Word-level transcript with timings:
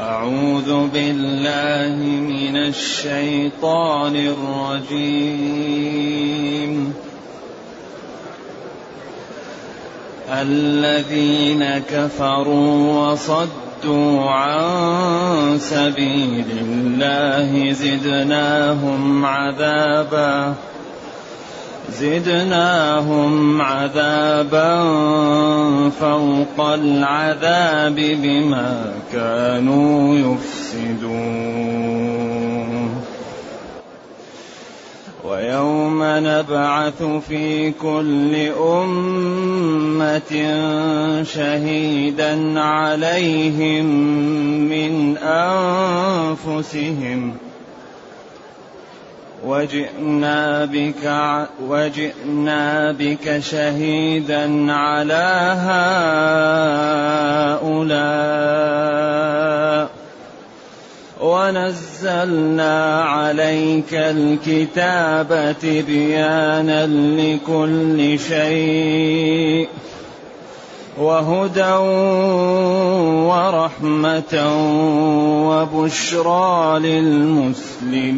أعوذ 0.00 0.88
بالله 0.88 1.96
من 2.04 2.56
الشيطان 2.56 4.16
الرجيم. 4.16 5.92
الذين 10.28 11.78
كفروا 11.78 13.10
وصدوا 13.10 14.20
عن 14.30 15.58
سبيل 15.58 16.44
الله 16.60 17.72
زدناهم 17.72 19.24
عذابا. 19.24 20.54
زدناهم 22.00 23.62
عذابا 23.62 24.82
فوق 26.00 26.60
العذاب 26.60 27.94
بما 27.94 28.92
كانوا 29.12 30.16
يفسدون. 30.16 31.56
ويوم 35.24 35.98
نبعث 36.02 37.02
في 37.28 37.70
كل 37.70 38.36
أمة 38.60 40.32
شهيدا 41.22 42.60
عليهم 42.60 43.86
من 44.68 45.16
أنفسهم 46.46 47.45
وجئنا 49.46 50.64
بك 50.64 51.04
وجئنا 51.68 52.92
بك 52.92 53.38
شهيدا 53.38 54.72
على 54.72 55.56
هؤلاء. 57.60 58.76
ونزلنا 61.20 63.02
عليك 63.02 63.94
الكتاب 63.94 65.54
بيانا 65.86 66.86
لكل 66.86 68.18
شيء. 68.18 69.25
وهدى 70.98 71.74
ورحمة 73.28 74.34
وبشرى 75.48 76.78
للمسلمين. 76.78 78.16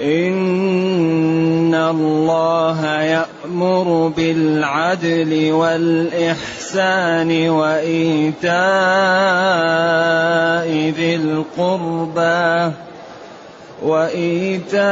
إن 0.00 1.74
الله 1.74 2.86
يأمر 3.02 4.12
بالعدل 4.16 5.52
والإحسان 5.52 7.30
وإيتاء 7.50 8.52
ذي 10.96 11.14
القربى. 11.14 12.72
وإيتاء 13.82 14.88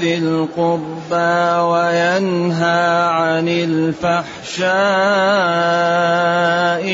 ذي 0.00 0.18
القربى 0.18 1.60
وينهى 1.60 3.06
عن 3.06 3.48
الفحشاء 3.48 4.72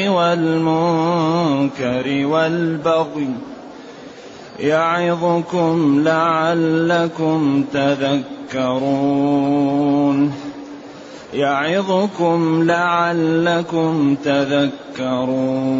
والمنكر 0.08 1.06
والبغي 2.26 3.30
يعظكم 4.60 6.02
لعلكم 6.04 7.64
تذكرون 7.72 9.20
يعظكم 11.34 12.62
لعلكم 12.62 14.16
تذكرون 14.24 15.70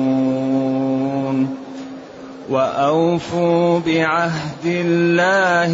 وأوفوا 2.51 3.81
بعهد 3.87 4.65
الله 4.65 5.73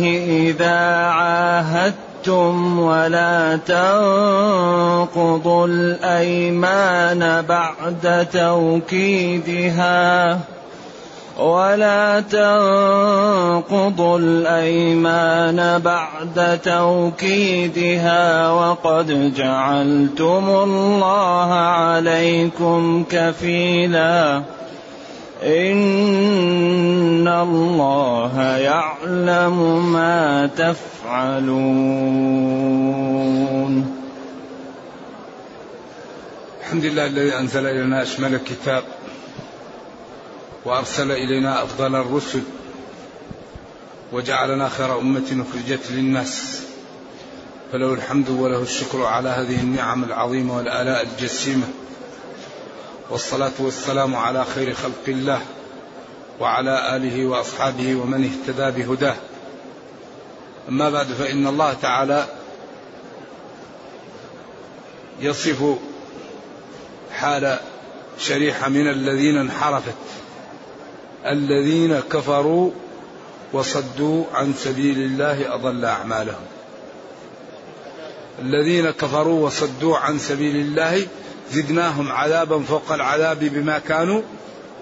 إذا 0.50 0.78
عاهدتم 1.06 2.78
ولا 2.78 3.56
تنقضوا 3.66 5.16
الأيمان 5.66 7.44
بعد 7.48 8.26
توكيدها 8.32 9.86
ولا 11.38 12.20
تنقضوا 12.20 14.18
الأيمان 14.18 15.78
بعد 15.78 16.60
توكيدها 16.64 18.50
وقد 18.50 19.34
جعلتم 19.34 20.48
الله 20.48 21.52
عليكم 21.52 23.04
كفيلا 23.10 24.42
إن 25.42 27.28
الله 27.28 28.40
يعلم 28.42 29.86
ما 29.92 30.46
تفعلون. 30.56 31.56
الحمد 36.60 36.84
لله 36.84 37.06
الذي 37.06 37.38
أنزل 37.38 37.66
إلينا 37.66 38.02
أشمل 38.02 38.34
الكتاب 38.34 38.82
وأرسل 40.64 41.12
إلينا 41.12 41.62
أفضل 41.62 41.94
الرسل 41.94 42.42
وجعلنا 44.12 44.68
خير 44.68 44.98
أمة 44.98 45.44
أخرجت 45.50 45.90
للناس. 45.90 46.62
فله 47.72 47.94
الحمد 47.94 48.30
وله 48.30 48.62
الشكر 48.62 49.04
على 49.04 49.28
هذه 49.28 49.60
النعم 49.60 50.04
العظيمة 50.04 50.56
والآلاء 50.56 51.02
الجسيمة. 51.02 51.66
والصلاة 53.10 53.52
والسلام 53.58 54.16
على 54.16 54.44
خير 54.44 54.74
خلق 54.74 55.04
الله 55.08 55.40
وعلى 56.40 56.96
آله 56.96 57.26
وأصحابه 57.26 57.94
ومن 57.94 58.24
اهتدى 58.24 58.82
بهداه. 58.82 59.16
أما 60.68 60.90
بعد 60.90 61.06
فإن 61.06 61.46
الله 61.46 61.72
تعالى 61.72 62.26
يصف 65.20 65.78
حال 67.12 67.58
شريحة 68.18 68.68
من 68.68 68.90
الذين 68.90 69.36
انحرفت 69.36 69.94
الذين 71.26 72.00
كفروا 72.00 72.70
وصدوا 73.52 74.24
عن 74.34 74.54
سبيل 74.58 74.98
الله 74.98 75.54
أضل 75.54 75.84
أعمالهم. 75.84 76.46
الذين 78.42 78.90
كفروا 78.90 79.46
وصدوا 79.46 79.96
عن 79.96 80.18
سبيل 80.18 80.56
الله 80.56 81.06
زدناهم 81.52 82.12
عذابا 82.12 82.62
فوق 82.62 82.92
العذاب 82.92 83.38
بما 83.38 83.78
كانوا 83.78 84.22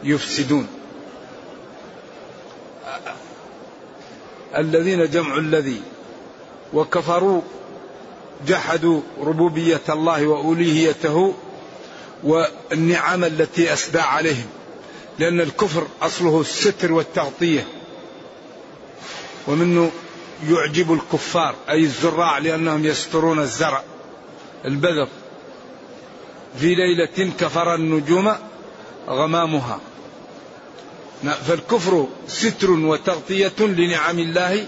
يفسدون. 0.04 0.66
الذين 4.56 5.10
جمع 5.10 5.36
الذي 5.36 5.82
وكفروا 6.72 7.40
جحدوا 8.46 9.00
ربوبية 9.20 9.80
الله 9.88 10.26
وألوهيته 10.26 11.34
والنعم 12.24 13.24
التي 13.24 13.72
أسدى 13.72 14.00
عليهم 14.00 14.46
لأن 15.18 15.40
الكفر 15.40 15.86
أصله 16.02 16.40
الستر 16.40 16.92
والتغطية. 16.92 17.66
ومنه 19.48 19.90
يعجب 20.48 20.92
الكفار 20.92 21.54
أي 21.70 21.80
الزراع 21.80 22.38
لأنهم 22.38 22.84
يسترون 22.84 23.38
الزرع 23.38 23.82
البذر. 24.64 25.08
في 26.58 26.74
ليلة 26.74 27.32
كفر 27.40 27.74
النجوم 27.74 28.34
غمامها. 29.08 29.80
فالكفر 31.46 32.08
ستر 32.26 32.70
وتغطية 32.70 33.52
لنعم 33.60 34.18
الله 34.18 34.66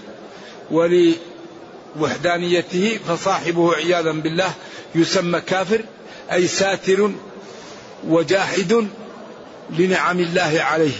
ولوحدانيته 0.71 2.99
فصاحبه 3.07 3.75
عياذا 3.75 4.11
بالله 4.11 4.51
يسمى 4.95 5.41
كافر 5.41 5.81
أي 6.31 6.47
ساتر 6.47 7.11
وجاحد 8.07 8.87
لنعم 9.69 10.19
الله 10.19 10.61
عليه. 10.61 10.95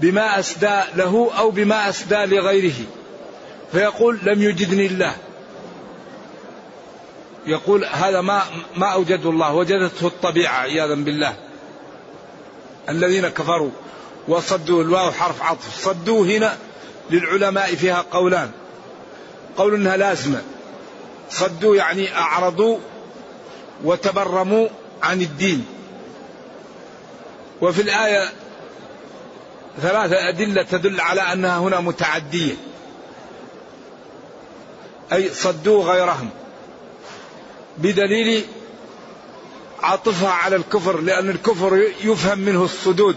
بما 0.00 0.38
أسدى 0.38 0.80
له 0.96 1.30
أو 1.38 1.50
بما 1.50 1.88
أسدى 1.88 2.16
لغيره. 2.16 2.84
فيقول 3.72 4.18
لم 4.22 4.42
يجدني 4.42 4.86
الله. 4.86 5.16
يقول 7.46 7.84
هذا 7.84 8.20
ما 8.20 8.42
ما 8.76 8.86
اوجده 8.86 9.30
الله 9.30 9.54
وجدته 9.54 10.06
الطبيعة 10.06 10.58
عياذا 10.58 10.94
بالله. 10.94 11.36
الذين 12.88 13.28
كفروا 13.28 13.70
وصدوا 14.28 14.82
الواو 14.82 15.12
حرف 15.12 15.42
عطف. 15.42 15.84
صدوا 15.84 16.26
هنا 16.26 16.56
للعلماء 17.10 17.74
فيها 17.74 18.04
قولان. 18.10 18.50
قول 19.56 19.74
إنها 19.74 19.96
لازمة. 19.96 20.42
صدوا 21.30 21.76
يعني 21.76 22.16
أعرضوا 22.16 22.78
وتبرموا 23.84 24.68
عن 25.02 25.20
الدين. 25.20 25.66
وفي 27.62 27.82
الآية 27.82 28.28
ثلاثة 29.82 30.28
أدلة 30.28 30.62
تدل 30.62 31.00
على 31.00 31.20
أنها 31.20 31.58
هنا 31.58 31.80
متعدية. 31.80 32.54
أي 35.12 35.28
صدوا 35.28 35.84
غيرهم. 35.84 36.30
بدليل 37.78 38.44
عطفها 39.82 40.30
على 40.30 40.56
الكفر 40.56 41.00
لأن 41.00 41.30
الكفر 41.30 41.88
يفهم 42.04 42.38
منه 42.38 42.64
الصدود. 42.64 43.16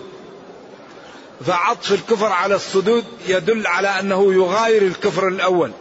فعطف 1.45 1.91
الكفر 1.91 2.31
على 2.31 2.55
الصدود 2.55 3.05
يدل 3.27 3.67
على 3.67 3.87
أنه 3.87 4.33
يغاير 4.33 4.81
الكفر 4.81 5.27
الأول. 5.27 5.71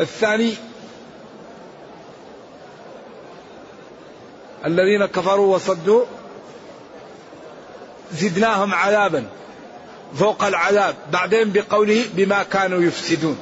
الثاني 0.00 0.54
الذين 4.64 5.06
كفروا 5.06 5.54
وصدوا 5.54 6.04
زدناهم 8.12 8.74
عذابا 8.74 9.26
فوق 10.14 10.44
العذاب 10.44 10.96
بعدين 11.12 11.52
بقوله 11.52 12.04
بما 12.14 12.42
كانوا 12.42 12.82
يفسدون. 12.82 13.38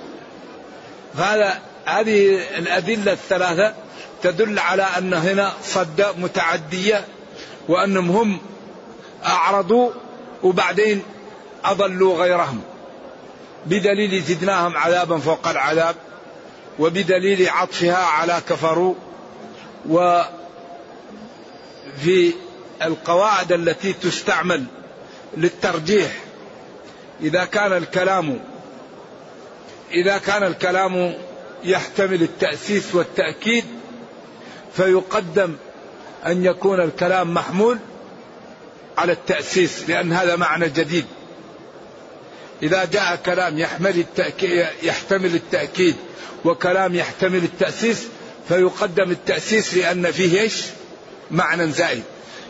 هذا 1.17 1.68
هذه 1.89 2.41
الأدلة 2.59 3.13
الثلاثة 3.13 3.75
تدل 4.23 4.59
على 4.59 4.83
أن 4.83 5.15
هنا 5.15 5.53
صد 5.63 6.07
متعدية 6.19 7.05
وأنهم 7.69 8.11
هم 8.11 8.39
أعرضوا 9.27 9.91
وبعدين 10.43 11.03
أضلوا 11.65 12.23
غيرهم. 12.23 12.61
بدليل 13.67 14.23
زدناهم 14.23 14.77
عذابا 14.77 15.19
فوق 15.19 15.49
العذاب 15.49 15.97
وبدليل 16.79 17.49
عطفها 17.49 17.97
على 17.97 18.41
كفروا 18.49 18.95
وفي 19.89 20.33
القواعد 22.83 23.53
التي 23.53 23.93
تستعمل 23.93 24.65
للترجيح. 25.37 26.11
إذا 27.21 27.45
كان 27.45 27.73
الكلام 27.73 28.41
إذا 29.93 30.19
كان 30.19 30.43
الكلام 30.43 31.15
يحتمل 31.65 32.23
التأسيس 32.23 32.95
والتأكيد 32.95 33.65
فيقدم 34.77 35.57
أن 36.27 36.45
يكون 36.45 36.81
الكلام 36.81 37.35
محمول 37.35 37.79
على 38.99 39.13
التأسيس 39.13 39.89
لأن 39.89 40.13
هذا 40.13 40.37
معنى 40.37 40.69
جديد. 40.69 41.05
إذا 42.63 42.85
جاء 42.85 43.17
كلام 43.27 43.59
يحمل 43.59 43.99
التأكيد 43.99 44.67
يحتمل 44.83 45.35
التأكيد 45.35 45.97
وكلام 46.45 46.95
يحتمل 46.95 47.45
التأسيس 47.45 48.09
فيقدم 48.49 49.11
التأسيس 49.11 49.75
لأن 49.75 50.11
فيه 50.11 50.41
إيش؟ 50.41 50.63
معنى 51.31 51.71
زائد. 51.71 52.03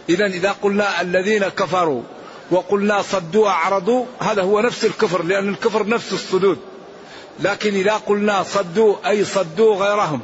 إذا 0.09 0.27
إذا 0.27 0.53
قلنا 0.63 1.01
الذين 1.01 1.49
كفروا 1.49 2.03
وقلنا 2.51 3.03
صدوا 3.03 3.49
أعرضوا 3.49 4.07
هذا 4.21 4.43
هو 4.43 4.61
نفس 4.61 4.85
الكفر 4.85 5.23
لأن 5.23 5.49
الكفر 5.49 5.89
نفس 5.89 6.13
الصدود 6.13 6.59
لكن 7.41 7.75
إذا 7.75 7.93
قلنا 7.93 8.43
صدوا 8.43 8.97
أي 9.07 9.25
صدوا 9.25 9.77
غيرهم 9.77 10.21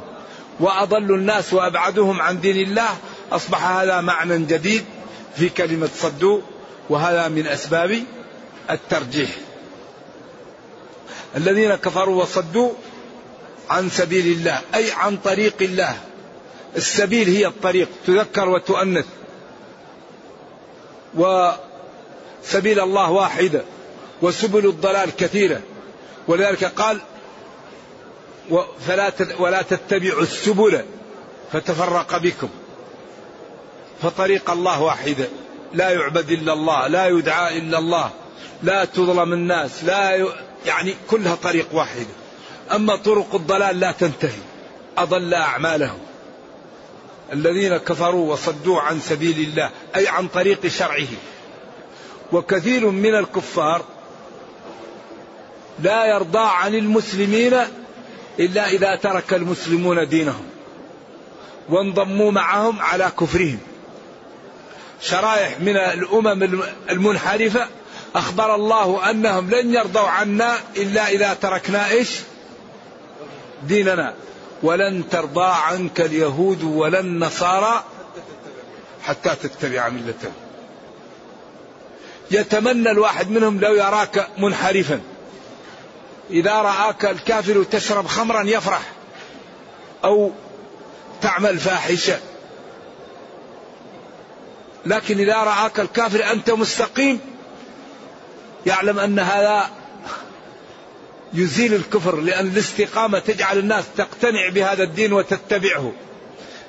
وأضلوا 0.59 1.17
الناس 1.17 1.53
وأبعدوهم 1.53 2.21
عن 2.21 2.41
دين 2.41 2.67
الله 2.67 2.97
أصبح 3.31 3.65
هذا 3.67 4.01
معنى 4.01 4.37
جديد 4.37 4.85
في 5.35 5.49
كلمة 5.49 5.89
صدوا 5.97 6.41
وهذا 6.89 7.27
من 7.27 7.47
أسباب 7.47 8.03
الترجيح. 8.69 9.29
الذين 11.35 11.75
كفروا 11.75 12.21
وصدوا 12.21 12.71
عن 13.69 13.89
سبيل 13.89 14.27
الله 14.27 14.61
أي 14.75 14.91
عن 14.91 15.17
طريق 15.17 15.55
الله. 15.61 15.97
السبيل 16.75 17.27
هي 17.29 17.47
الطريق 17.47 17.89
تذكر 18.07 18.49
وتؤنث. 18.49 19.05
وسبيل 21.15 22.79
الله 22.79 23.11
واحدة 23.11 23.61
وسبل 24.21 24.65
الضلال 24.65 25.15
كثيرة. 25.15 25.61
ولذلك 26.27 26.63
قال 26.63 26.99
فلا 28.87 29.11
ولا 29.39 29.61
تتبعوا 29.61 30.21
السبل 30.21 30.85
فتفرق 31.51 32.17
بكم 32.17 32.49
فطريق 34.01 34.51
الله 34.51 34.81
واحدة 34.81 35.27
لا 35.73 35.89
يعبد 35.89 36.31
إلا 36.31 36.53
الله 36.53 36.87
لا 36.87 37.07
يدعى 37.07 37.57
إلا 37.57 37.77
الله 37.77 38.11
لا 38.63 38.85
تظلم 38.85 39.33
الناس 39.33 39.83
لا 39.83 40.15
ي... 40.15 40.27
يعني 40.65 40.95
كلها 41.09 41.35
طريق 41.35 41.67
واحدة 41.71 42.05
أما 42.71 42.95
طرق 42.95 43.35
الضلال 43.35 43.79
لا 43.79 43.91
تنتهي 43.91 44.41
أضل 44.97 45.33
أعمالهم. 45.33 45.99
الذين 47.33 47.77
كفروا 47.77 48.33
وصدوا 48.33 48.81
عن 48.81 48.99
سبيل 48.99 49.39
الله 49.39 49.69
أي 49.95 50.07
عن 50.07 50.27
طريق 50.27 50.67
شرعه. 50.67 51.07
وكثير 52.31 52.89
من 52.89 53.15
الكفار 53.15 53.85
لا 55.79 56.05
يرضى 56.05 56.39
عن 56.39 56.75
المسلمين 56.75 57.53
إلا 58.39 58.69
إذا 58.69 58.95
ترك 58.95 59.33
المسلمون 59.33 60.07
دينهم 60.07 60.45
وانضموا 61.69 62.31
معهم 62.31 62.81
على 62.81 63.11
كفرهم. 63.19 63.59
شرائح 65.01 65.59
من 65.59 65.77
الأمم 65.77 66.63
المنحرفة 66.89 67.67
أخبر 68.15 68.55
الله 68.55 69.09
أنهم 69.09 69.49
لن 69.49 69.73
يرضوا 69.73 70.07
عنا 70.07 70.57
إلا 70.77 71.07
إذا 71.07 71.33
تركنا 71.33 71.89
إيش؟ 71.89 72.09
ديننا. 73.63 74.13
ولن 74.63 75.09
ترضى 75.09 75.45
عنك 75.45 76.01
اليهود 76.01 76.63
ولا 76.63 76.99
النصارى 76.99 77.83
حتى 79.03 79.35
تتبع 79.43 79.89
ملتهم. 79.89 80.33
يتمنى 82.31 82.91
الواحد 82.91 83.31
منهم 83.31 83.59
لو 83.59 83.73
يراك 83.73 84.27
منحرفا. 84.37 85.01
إذا 86.29 86.53
رآك 86.53 87.05
الكافر 87.05 87.63
تشرب 87.63 88.07
خمرا 88.07 88.43
يفرح 88.43 88.81
أو 90.03 90.31
تعمل 91.21 91.57
فاحشة. 91.57 92.19
لكن 94.85 95.19
إذا 95.19 95.37
رآك 95.37 95.79
الكافر 95.79 96.31
أنت 96.31 96.51
مستقيم 96.51 97.19
يعلم 98.65 98.99
أن 98.99 99.19
هذا 99.19 99.69
يزيل 101.33 101.73
الكفر 101.73 102.21
لأن 102.21 102.47
الاستقامة 102.47 103.19
تجعل 103.19 103.57
الناس 103.57 103.85
تقتنع 103.97 104.49
بهذا 104.49 104.83
الدين 104.83 105.13
وتتبعه. 105.13 105.93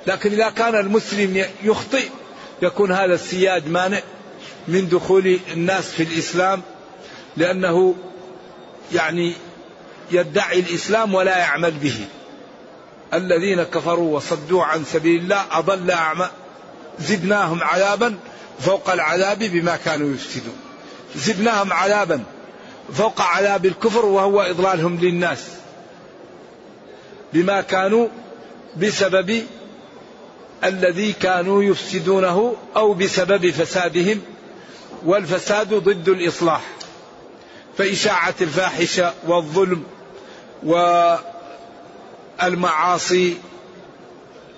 لكن 0.07 0.31
إذا 0.31 0.49
كان 0.49 0.75
المسلم 0.75 1.45
يخطئ 1.63 2.09
يكون 2.61 2.91
هذا 2.91 3.13
السياج 3.13 3.67
مانع 3.67 4.01
من 4.67 4.89
دخول 4.89 5.39
الناس 5.53 5.91
في 5.91 6.03
الإسلام 6.03 6.61
لأنه 7.37 7.95
يعني 8.93 9.33
يدعي 10.11 10.59
الإسلام 10.59 11.13
ولا 11.13 11.37
يعمل 11.37 11.71
به. 11.71 12.05
الذين 13.13 13.63
كفروا 13.63 14.15
وصدوا 14.15 14.63
عن 14.63 14.85
سبيل 14.85 15.21
الله 15.21 15.45
أضل 15.51 15.91
أعمى 15.91 16.29
زدناهم 16.99 17.63
عذابا 17.63 18.17
فوق 18.59 18.89
العذاب 18.89 19.39
بما 19.39 19.75
كانوا 19.75 20.13
يفسدون. 20.13 20.55
زدناهم 21.15 21.73
عذابا 21.73 22.23
فوق 22.93 23.21
عذاب 23.21 23.65
الكفر 23.65 24.05
وهو 24.05 24.41
إضلالهم 24.41 24.99
للناس. 24.99 25.43
بما 27.33 27.61
كانوا 27.61 28.07
بسبب 28.77 29.43
الذي 30.63 31.13
كانوا 31.13 31.63
يفسدونه 31.63 32.55
أو 32.75 32.93
بسبب 32.93 33.49
فسادهم 33.51 34.21
والفساد 35.05 35.73
ضد 35.73 36.09
الإصلاح. 36.09 36.61
فإشاعة 37.77 38.35
الفاحشة 38.41 39.13
والظلم 39.27 39.83
والمعاصي 42.43 43.37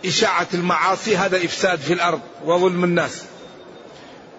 إشاعة 0.06 0.48
المعاصي 0.54 1.18
هذا 1.18 1.38
إفساد 1.46 1.80
في 1.80 1.94
الأرض 1.94 2.22
وظلم 2.46 2.84
الناس 2.84 3.24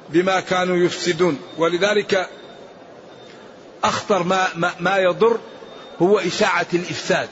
بما 0.09 0.41
كانوا 0.41 0.77
يفسدون. 0.77 1.39
ولذلك 1.59 2.29
أخطر 3.85 4.23
ما, 4.23 4.47
ما, 4.55 4.73
ما 4.81 4.99
يضر 4.99 5.39
هو 6.03 6.19
إشاعة 6.19 6.67
الإفساد. 6.75 7.29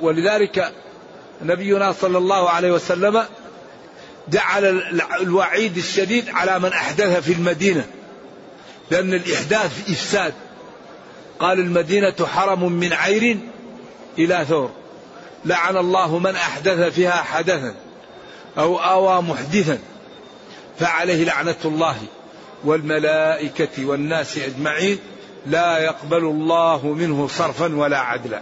ولذلك 0.00 0.72
نبينا 1.42 1.92
صلى 1.92 2.18
الله 2.18 2.50
عليه 2.50 2.72
وسلم 2.72 3.24
جعل 4.28 4.64
الوعيد 5.20 5.76
الشديد 5.76 6.28
على 6.28 6.58
من 6.58 6.72
أحدث 6.72 7.24
في 7.24 7.32
المدينة 7.32 7.86
لأن 8.90 9.14
الإحداث 9.14 9.90
إفساد. 9.90 10.34
قال 11.40 11.58
المدينة 11.58 12.26
حرم 12.26 12.72
من 12.72 12.92
عير 12.92 13.38
إلى 14.18 14.44
ثور. 14.48 14.70
لعن 15.44 15.76
الله 15.76 16.18
من 16.18 16.36
أحدث 16.36 16.94
فيها 16.94 17.22
حدثا 17.22 17.74
أو 18.58 18.78
آوى 18.78 19.22
محدثا. 19.22 19.78
فعليه 20.78 21.24
لعنة 21.24 21.56
الله 21.64 21.96
والملائكة 22.64 23.86
والناس 23.86 24.38
أجمعين. 24.38 24.98
لا 25.46 25.78
يقبل 25.78 26.24
الله 26.24 26.86
منه 26.86 27.28
صرفا 27.28 27.76
ولا 27.76 27.98
عدلا. 27.98 28.40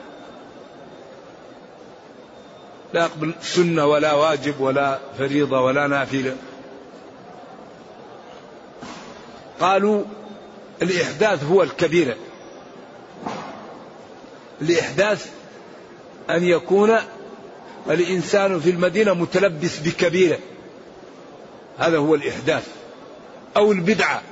لا 2.93 3.01
يقبل 3.01 3.35
سنة 3.43 3.87
ولا 3.87 4.13
واجب 4.13 4.61
ولا 4.61 4.99
فريضة 5.19 5.61
ولا 5.61 5.87
نافلة. 5.87 6.37
قالوا 9.61 10.05
الإحداث 10.83 11.45
هو 11.45 11.63
الكبيرة. 11.63 12.17
الإحداث 14.63 15.27
أن 16.31 16.45
يكون 16.45 16.97
الإنسان 17.91 18.61
في 18.61 18.71
المدينة 18.71 19.15
متلبس 19.15 19.79
بكبيرة. 19.79 20.39
هذا 21.79 21.99
هو 21.99 22.15
الإحداث. 22.15 22.67
أو 23.57 23.73
البدعة. 23.73 24.23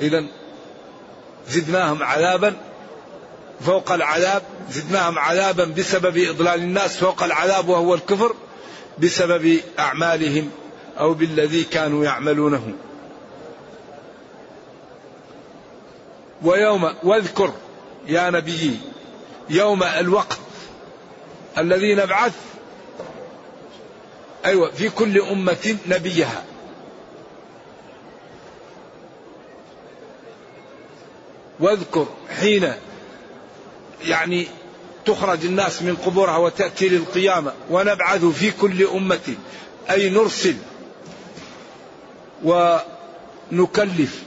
إذا 0.00 0.24
زدناهم 1.48 2.02
عذابا. 2.02 2.56
فوق 3.60 3.92
العذاب 3.92 4.42
زدناهم 4.70 5.18
عذابا 5.18 5.64
بسبب 5.64 6.16
إضلال 6.18 6.60
الناس. 6.60 6.96
فوق 6.96 7.22
العذاب 7.22 7.68
وهو 7.68 7.94
الكفر 7.94 8.34
بسبب 8.98 9.60
أعمالهم 9.78 10.50
أو 10.98 11.14
بالذي 11.14 11.64
كانوا 11.64 12.04
يعملونه. 12.04 12.72
ويوم 16.42 16.94
واذكر 17.02 17.52
يا 18.06 18.30
نبي 18.30 18.80
يوم 19.50 19.82
الوقت 19.82 20.38
الذي 21.58 21.94
نبعث 21.94 22.32
أيوة 24.44 24.70
في 24.70 24.88
كل 24.88 25.20
أمة 25.20 25.76
نبيها. 25.86 26.44
واذكر 31.60 32.06
حين 32.40 32.72
يعني 34.04 34.46
تخرج 35.06 35.44
الناس 35.44 35.82
من 35.82 35.96
قبورها 35.96 36.36
وتأتي 36.36 36.88
للقيامة 36.88 37.52
ونبعث 37.70 38.24
في 38.24 38.50
كل 38.50 38.86
أمة 38.86 39.34
أي 39.90 40.10
نرسل 40.10 40.56
ونكلف. 42.44 44.25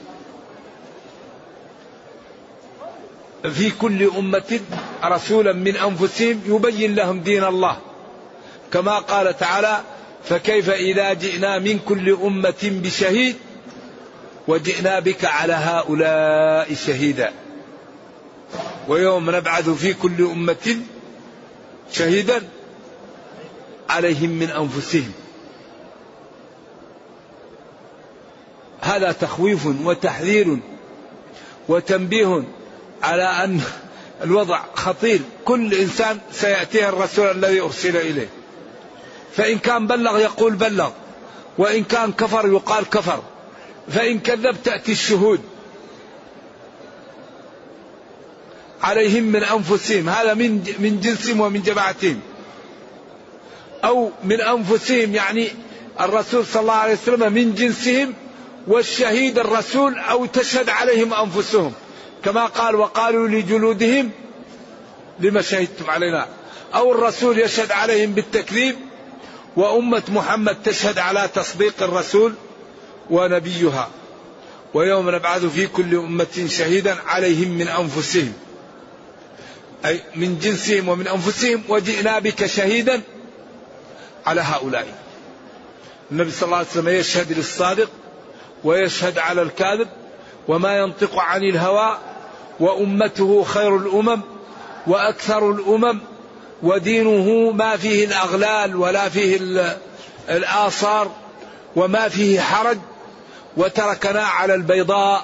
في 3.44 3.72
كل 3.72 4.10
أمة 4.18 4.60
رسولا 5.04 5.54
من 5.54 5.76
أنفسهم 5.78 6.42
يبين 6.46 6.96
لهم 6.96 7.20
دين 7.20 7.44
الله. 7.44 7.78
كما 8.74 9.00
قال 9.00 9.38
تعالى 9.38 9.82
فكيف 10.24 10.70
إذا 10.70 11.14
جئنا 11.14 11.60
من 11.60 11.80
كل 11.80 12.18
أمة 12.24 12.64
بشهيد 12.64 13.36
وجئنا 14.48 15.00
بك 15.00 15.26
على 15.26 15.54
هؤلاء 15.54 16.74
شهيدا. 16.74 17.34
ويوم 18.88 19.30
نبعث 19.30 19.70
في 19.70 19.94
كل 19.94 20.22
أمة 20.22 20.78
شهيدا 21.92 22.42
عليهم 23.90 24.30
من 24.30 24.50
أنفسهم. 24.50 25.12
هذا 28.82 29.12
تخويف 29.12 29.66
وتحذير 29.66 30.58
وتنبيه 31.68 32.44
على 33.04 33.24
أن 33.24 33.62
الوضع 34.24 34.62
خطير. 34.74 35.20
كل 35.46 35.74
إنسان 35.74 36.20
سيأتيه 36.32 36.90
الرسول 36.90 37.32
الذي 37.32 37.62
أرسل 37.62 37.98
إليه. 37.98 38.30
فإن 39.36 39.58
كان 39.58 39.88
بلغ 39.88 40.20
يقول 40.20 40.54
بلغ. 40.54 40.92
وإن 41.58 41.84
كان 41.84 42.12
كفر 42.12 42.48
يقال 42.48 42.90
كفر. 42.90 43.24
فإن 43.90 44.20
كذب 44.20 44.56
تأتي 44.64 44.92
الشهود. 44.92 45.42
عليهم 48.82 49.24
من 49.24 49.44
أنفسهم. 49.44 50.10
هذا 50.10 50.34
من 50.34 50.76
من 50.80 51.00
جنسهم 51.00 51.40
ومن 51.40 51.62
جماعتهم. 51.62 52.20
أو 53.84 54.12
من 54.24 54.42
أنفسهم 54.42 55.16
يعني 55.16 55.48
الرسول 56.02 56.46
صلى 56.46 56.62
الله 56.62 56.74
عليه 56.74 56.94
وسلم 56.94 57.34
من 57.34 57.56
جنسهم 57.56 58.14
والشهيد 58.68 59.40
الرسول 59.40 60.00
أو 60.00 60.26
تشهد 60.26 60.70
عليهم 60.70 61.14
أنفسهم. 61.14 61.74
كما 62.26 62.46
قال 62.46 62.76
وقالوا 62.76 63.28
لجلودهم 63.28 64.12
لما 65.20 65.42
شهدتم 65.42 65.90
علينا. 65.90 66.28
أو 66.76 66.92
الرسول 66.92 67.40
يشهد 67.40 67.72
عليهم 67.72 68.14
بالتكذيب 68.14 68.76
وأمة 69.56 70.04
محمد 70.10 70.64
تشهد 70.64 70.98
على 70.98 71.30
تصديق 71.36 71.84
الرسول 71.84 72.34
ونبيها. 73.10 73.90
ويوم 74.74 75.10
نبعث 75.10 75.46
في 75.46 75.68
كل 75.68 75.96
أمة 75.96 76.48
شهيدا 76.48 76.98
عليهم 77.08 77.50
من 77.58 77.68
أنفسهم. 77.68 78.34
أي 79.86 80.02
من 80.16 80.40
جنسهم 80.40 80.90
ومن 80.90 81.08
أنفسهم 81.08 81.64
وجئنا 81.70 82.20
بك 82.20 82.46
شهيدا 82.46 83.02
على 84.26 84.42
هؤلاء. 84.42 84.88
النبي 86.12 86.32
صلى 86.32 86.46
الله 86.46 86.58
عليه 86.58 86.68
وسلم 86.68 86.90
يشهد 86.90 87.32
للصادق 87.32 87.90
ويشهد 88.64 89.18
على 89.18 89.42
الكاذب 89.42 89.88
وما 90.48 90.78
ينطق 90.78 91.20
عن 91.20 91.44
الهوى 91.44 91.98
وأمته 92.60 93.44
خير 93.44 93.78
الأمم 93.78 94.22
وأكثر 94.88 95.52
الأمم 95.52 96.00
ودينه 96.64 97.52
ما 97.52 97.78
فيه 97.78 98.06
الأغلال 98.06 98.76
ولا 98.76 99.10
فيه 99.10 99.40
الآثار 100.30 101.12
وما 101.76 102.10
فيه 102.10 102.42
حرج 102.42 102.78
وتركنا 103.58 104.24
على 104.24 104.56
البيضاء 104.56 105.24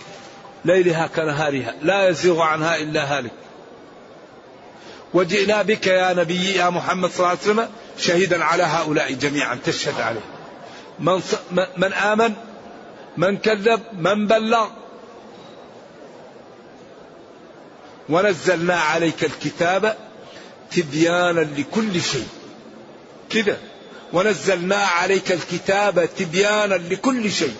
ليلها 0.65 1.08
كنهارها. 1.08 1.74
لا 1.82 2.08
يزيغ 2.10 2.42
عنها 2.42 2.77
إلا 2.77 3.18
هالك. 3.18 3.32
وجئنا 5.13 5.62
بك 5.62 5.88
يا 5.88 6.13
نبي 6.13 6.54
يا 6.54 6.70
محمد 6.70 7.10
صلى 7.10 7.20
الله 7.20 7.30
عليه 7.30 7.39
وسلم 7.39 7.70
شهيدا 7.98 8.44
على 8.44 8.63
هؤلاء 8.63 9.13
جميعا. 9.13 9.60
تشهد 9.65 10.01
عليه 10.01 10.20
من, 11.00 11.22
من 11.77 11.94
آمن 11.94 12.34
من 13.18 13.38
كذب 13.38 13.82
من 13.94 14.27
بلغ 14.27 14.68
ونزلنا 18.09 18.75
عليك 18.75 19.24
الكتاب 19.24 19.97
تبيانا 20.71 21.39
لكل 21.39 22.01
شيء. 22.01 22.27
كده. 23.29 23.57
ونزلنا 24.13 24.75
عليك 24.75 25.31
الكتاب 25.31 26.09
تبيانا 26.17 26.75
لكل 26.75 27.31
شيء. 27.31 27.55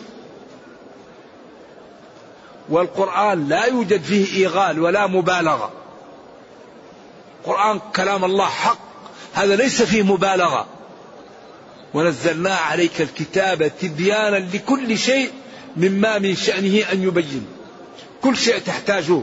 والقرآن 2.70 3.50
لا 3.50 3.66
يوجد 3.66 4.04
فيه 4.04 4.38
إيغال 4.38 4.80
ولا 4.80 5.08
مبالغة. 5.08 5.72
القرآن 7.40 7.80
كلام 7.96 8.26
الله 8.26 8.46
حق. 8.46 8.80
هذا 9.34 9.56
ليس 9.56 9.82
فيه 9.82 10.02
مبالغة. 10.04 10.68
ونزلنا 11.94 12.56
عليك 12.56 13.02
الكتاب 13.02 13.72
تبيانا 13.82 14.38
لكل 14.38 14.98
شيء 14.98 15.32
مما 15.78 16.20
من 16.20 16.36
شأنه 16.36 16.92
أن 16.92 17.04
يبين. 17.04 17.48
كل 18.22 18.38
شيء 18.38 18.58
تحتاجه. 18.58 19.22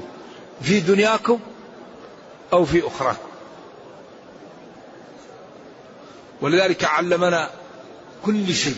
في 0.62 0.80
دنياكم 0.80 1.40
أو 2.52 2.64
في 2.64 2.86
أخراكم. 2.86 3.28
ولذلك 6.40 6.84
علمنا 6.84 7.50
كل 8.24 8.54
شيء. 8.54 8.76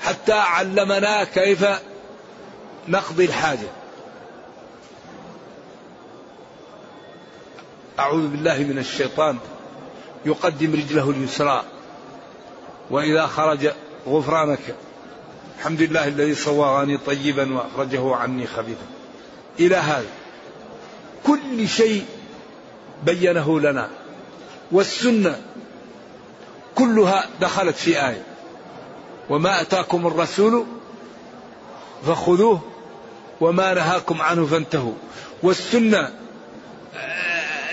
حتى 0.00 0.32
علمنا 0.32 1.24
كيف 1.24 1.66
نقضي 2.88 3.24
الحاجة. 3.24 3.68
أعوذ 7.98 8.28
بالله 8.28 8.58
من 8.58 8.78
الشيطان. 8.78 9.38
يقدم 10.26 10.72
رجله 10.72 11.10
اليسرى. 11.10 11.62
وإذا 12.90 13.26
خرج 13.26 13.70
غفرانك. 14.06 14.74
الحمد 15.58 15.82
لله 15.82 16.08
الذي 16.08 16.34
صوغني 16.34 16.98
طيبا 16.98 17.54
وأخرجه 17.54 18.16
عني 18.16 18.46
خبيثا. 18.46 18.86
إلى 19.60 19.76
هذا. 19.76 20.17
كل 21.26 21.68
شيء 21.68 22.06
بينه 23.04 23.60
لنا. 23.60 23.88
والسنة 24.72 25.42
كلها 26.74 27.26
دخلت 27.40 27.76
في 27.76 28.06
آية. 28.08 28.22
وما 29.30 29.60
أتاكم 29.60 30.06
الرسول 30.06 30.66
فخذوه 32.06 32.60
وما 33.40 33.74
نهاكم 33.74 34.22
عنه 34.22 34.46
فانتهوا. 34.46 34.94
والسنة 35.42 36.14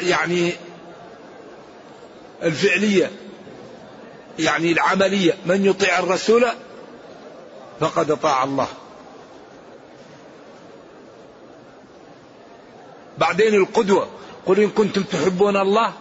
يعني 0.02 0.54
الفعلية 2.44 3.12
يعني 4.40 4.72
العملية. 4.72 5.34
من 5.46 5.66
يطيع 5.66 6.00
الرسول 6.00 6.46
فقد 7.80 8.12
أطاع 8.12 8.44
الله. 8.44 8.68
بعدين 13.18 13.54
القدوة. 13.54 14.08
قل 14.46 14.60
إن 14.60 14.70
كنتم 14.70 15.04
تحبون 15.04 15.58
الله 15.58 15.94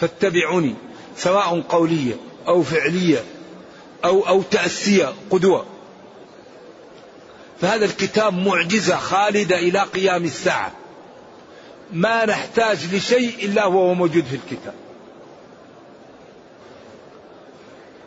فاتبعوني 0.00 0.74
سواء 1.16 1.60
قولية 1.60 2.16
أو 2.48 2.62
فعلية 2.62 3.24
أو 4.04 4.28
أو 4.28 4.42
تأسية 4.42 5.12
قدوة. 5.30 5.66
فهذا 7.60 7.84
الكتاب 7.84 8.34
معجزة 8.34 8.96
خالدة 8.96 9.58
إلى 9.58 9.80
قيام 9.80 10.24
الساعة. 10.24 10.72
ما 11.92 12.26
نحتاج 12.26 12.94
لشيء 12.94 13.44
إلا 13.44 13.64
هو 13.64 13.94
موجود 13.94 14.24
في 14.24 14.36
الكتاب. 14.36 14.74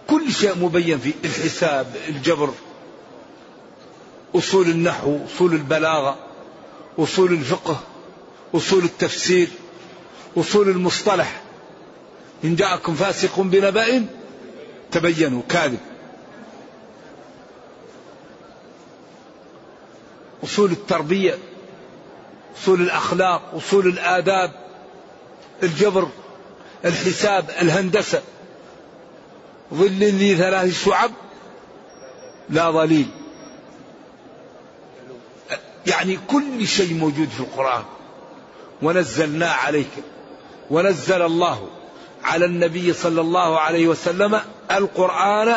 كل 0.07 0.31
شيء 0.31 0.57
مبين 0.57 0.99
فيه 0.99 1.13
الحساب 1.25 1.95
الجبر 2.07 2.53
أصول 4.35 4.67
النحو 4.67 5.19
أصول 5.25 5.53
البلاغة. 5.53 6.26
أصول 6.99 7.33
الفقه 7.33 7.79
أصول 8.55 8.83
التفسير 8.83 9.47
أصول 10.37 10.69
المصطلح. 10.69 11.41
إن 12.43 12.55
جاءكم 12.55 12.95
فاسق 12.95 13.39
بنبأ 13.39 14.05
تبينوا 14.91 15.41
كاذب. 15.49 15.79
أصول 20.43 20.71
التربية 20.71 21.37
أصول 22.57 22.81
الأخلاق 22.81 23.53
أصول 23.55 23.87
الآداب 23.87 24.51
الجبر 25.63 26.09
الحساب 26.85 27.49
الهندسة. 27.49 28.21
ظل 29.73 30.03
ذي 30.03 30.35
ثلاث 30.35 30.85
شعب 30.85 31.11
لا 32.49 32.71
ظليل. 32.71 33.07
يعني 35.87 36.19
كل 36.27 36.67
شيء 36.67 36.93
موجود 36.93 37.29
في 37.29 37.39
القرآن. 37.39 37.83
ونزلنا 38.81 39.51
عليك 39.51 39.89
ونزل 40.69 41.21
الله 41.21 41.67
على 42.23 42.45
النبي 42.45 42.93
صلى 42.93 43.21
الله 43.21 43.59
عليه 43.59 43.87
وسلم 43.87 44.41
القرآن 44.71 45.55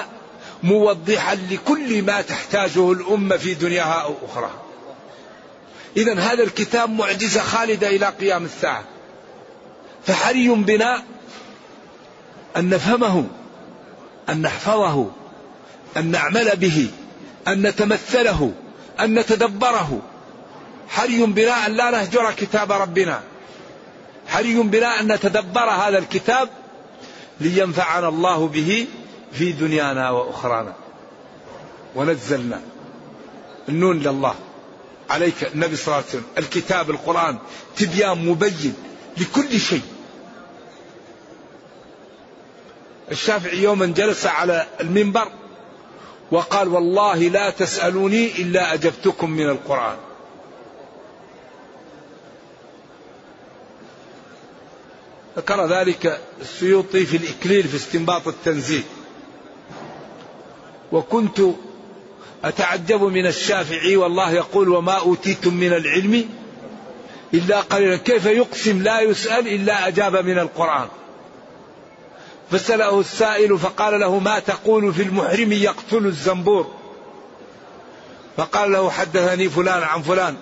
موضحا 0.63 1.35
لكل 1.51 2.03
ما 2.03 2.21
تحتاجه 2.21 2.93
الأمة 2.93 3.37
في 3.37 3.55
دنياها 3.55 4.03
أو 4.03 4.15
أخراها. 4.29 4.63
إذا 5.97 6.19
هذا 6.19 6.43
الكتاب 6.43 6.91
معجزة 6.91 7.41
خالدة 7.41 7.89
إلى 7.89 8.07
قيام 8.07 8.45
الساعة. 8.45 8.85
فحري 10.07 10.49
بنا 10.49 11.03
أن 12.57 12.69
نفهمه 12.69 13.27
أن 14.29 14.43
نحفظه 14.43 15.07
أن 15.97 16.11
نعمل 16.11 16.51
به 16.57 16.91
أن 17.49 17.67
نتمثله 17.67 18.53
أن 19.01 19.19
نتدبره. 19.19 20.03
حري 20.91 21.27
بنا 21.27 21.67
أن 21.67 21.73
لا 21.73 21.91
نهجر 21.91 22.33
كتاب 22.33 22.73
ربنا. 22.73 23.23
حري 24.27 24.55
بنا 24.55 25.01
أن 25.01 25.13
نتدبر 25.13 25.71
هذا 25.71 25.99
الكتاب 25.99 26.49
لينفعنا 27.41 28.09
الله 28.09 28.49
به 28.49 28.87
في 29.33 29.53
دنيانا 29.53 30.11
وأخرانا. 30.11 30.75
ونزلنا 31.95 32.61
النون 33.69 33.99
لله. 33.99 34.35
عليك 35.11 35.35
النبي 35.55 35.77
صلى 35.77 35.87
الله 35.87 35.97
عليه 35.97 36.07
وسلم 36.09 36.25
الكتاب 36.39 36.91
القرآن 36.91 37.39
تبيان 37.77 38.27
مبين 38.27 38.75
لكل 39.19 39.61
شيء. 39.61 39.83
الشافعي 43.11 43.63
يوما 43.63 43.87
جلس 43.87 44.27
على 44.27 44.67
المنبر 44.81 45.29
وقال 46.31 46.69
والله 46.69 47.17
لا 47.19 47.51
تسألوني 47.51 48.43
إلا 48.43 48.75
أجبتكم 48.75 49.31
من 49.31 49.49
القرآن. 49.49 49.97
ذكر 55.37 55.67
ذلك 55.67 56.21
السيوطي 56.41 57.07
في 57.07 57.17
الإكليل 57.17 57.69
في 57.69 57.77
استنباط 57.77 58.29
التنزيل 58.29 58.83
وكنت 60.93 61.41
أتعجب 62.45 63.03
من 63.03 63.27
الشافعي 63.27 63.97
والله 63.97 64.33
يقول 64.33 64.69
وما 64.69 64.93
أوتيتم 64.93 65.55
من 65.55 65.73
العلم 65.73 66.29
إلا 67.35 67.61
قليلا. 67.61 67.97
كيف 67.97 68.27
يقسم 68.27 68.83
لا 68.83 69.01
يسأل 69.01 69.49
إلا 69.49 69.89
أجاب 69.89 70.17
من 70.17 70.39
القرآن. 70.39 70.89
فسأله 72.51 73.01
السائل 73.01 73.59
فقال 73.59 74.01
له 74.01 74.19
ما 74.19 74.39
تقول 74.39 74.95
في 74.95 75.03
المحرم 75.03 75.53
يقتل 75.53 76.07
الزنبور؟ 76.07 76.71
فقال 78.37 78.73
له 78.73 78.91
حدثني 78.91 79.49
فلان 79.49 79.83
عن 79.83 80.03
فلان. 80.03 80.37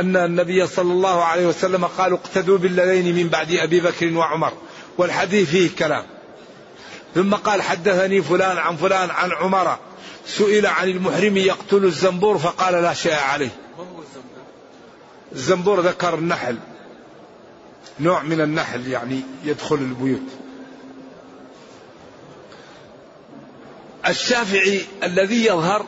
أن 0.00 0.16
النبي 0.16 0.66
صلى 0.66 0.92
الله 0.92 1.24
عليه 1.24 1.46
وسلم 1.46 1.84
قال 1.84 2.12
اقتدوا 2.12 2.58
بالذين 2.58 3.14
من 3.14 3.28
بعد 3.28 3.52
أبي 3.52 3.80
بكر 3.80 4.16
وعمر 4.16 4.52
والحديث 4.98 5.50
فيه 5.50 5.76
كلام. 5.76 6.04
ثم 7.14 7.34
قال 7.34 7.62
حدثني 7.62 8.22
فلان 8.22 8.58
عن 8.58 8.76
فلان 8.76 9.10
عن 9.10 9.32
عمر 9.32 9.78
سئل 10.26 10.66
عن 10.66 10.88
المحرم 10.88 11.36
يقتل 11.36 11.84
الزنبور 11.84 12.38
فقال 12.38 12.74
لا 12.74 12.94
شيء 12.94 13.14
عليه. 13.14 13.50
الزنبور 15.32 15.80
ذكر 15.80 16.14
النحل 16.14 16.58
نوع 18.00 18.22
من 18.22 18.40
النحل 18.40 18.86
يعني 18.86 19.20
يدخل 19.44 19.74
البيوت. 19.74 20.28
الشافعي 24.08 24.80
الذي 25.02 25.46
يظهر 25.46 25.86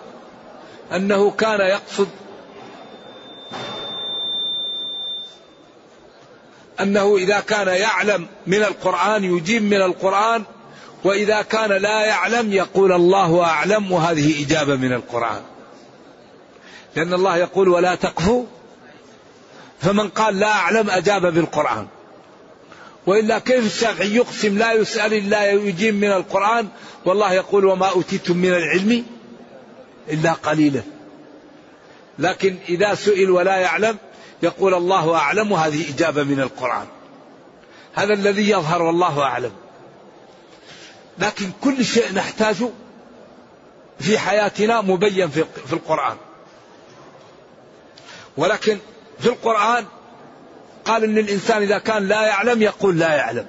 أنه 0.93 1.31
كان 1.31 1.61
يقصد 1.61 2.09
أنه 6.81 7.17
إذا 7.17 7.41
كان 7.41 7.69
يعلم 7.69 8.27
من 8.47 8.63
القرآن 8.63 9.25
يجيب 9.25 9.63
من 9.63 9.83
القرآن 9.83 10.45
وإذا 11.05 11.43
كان 11.43 11.71
لا 11.71 12.05
يعلم 12.05 12.53
يقول 12.53 12.93
الله 12.93 13.45
أعلم 13.45 13.93
وهذه 13.93 14.45
إجابة 14.45 14.77
من 14.77 14.93
القرآن. 14.93 15.41
لأن 16.97 17.15
الله 17.15 17.37
يقول 17.37 17.69
ولا 17.69 17.95
تقفوا 17.95 18.45
فمن 19.81 20.09
قال 20.09 20.39
لا 20.39 20.53
أعلم 20.53 20.91
أجاب 20.91 21.35
بالقرآن. 21.35 21.87
وإلا 23.07 23.39
كيف 23.39 23.67
الشافعي 23.67 24.15
يقسم 24.15 24.59
لا 24.59 24.73
يسأل 24.73 25.15
الا 25.15 25.51
يجيب 25.51 25.95
من 25.95 26.13
القرآن؟ 26.13 26.69
والله 27.05 27.33
يقول 27.33 27.65
وما 27.65 27.87
أوتيتم 27.87 28.37
من 28.37 28.49
العلم 28.49 29.05
إلا 30.11 30.33
قليلا. 30.33 30.83
لكن 32.19 32.57
إذا 32.69 32.95
سئل 32.95 33.31
ولا 33.31 33.57
يعلم 33.57 33.97
يقول 34.43 34.75
الله 34.75 35.17
أعلم 35.17 35.53
وهذه 35.53 35.95
إجابة 35.95 36.23
من 36.23 36.41
القرآن. 36.41 36.87
هذا 37.95 38.15
الذي 38.15 38.51
يظهر 38.51 38.83
والله 38.83 39.23
أعلم. 39.23 39.53
لكن 41.19 41.51
كل 41.65 41.85
شيء 41.85 42.13
نحتاجه 42.15 42.69
في 44.01 44.19
حياتنا 44.19 44.81
مبين 44.81 45.29
في 45.67 45.73
القرآن. 45.73 46.17
ولكن 48.37 48.79
في 49.19 49.27
القرآن 49.27 49.85
قال 50.85 51.05
إن 51.05 51.19
الإنسان 51.19 51.63
إذا 51.63 51.79
كان 51.79 52.09
لا 52.09 52.27
يعلم 52.27 52.63
يقول 52.63 52.99
لا 52.99 53.15
يعلم. 53.15 53.47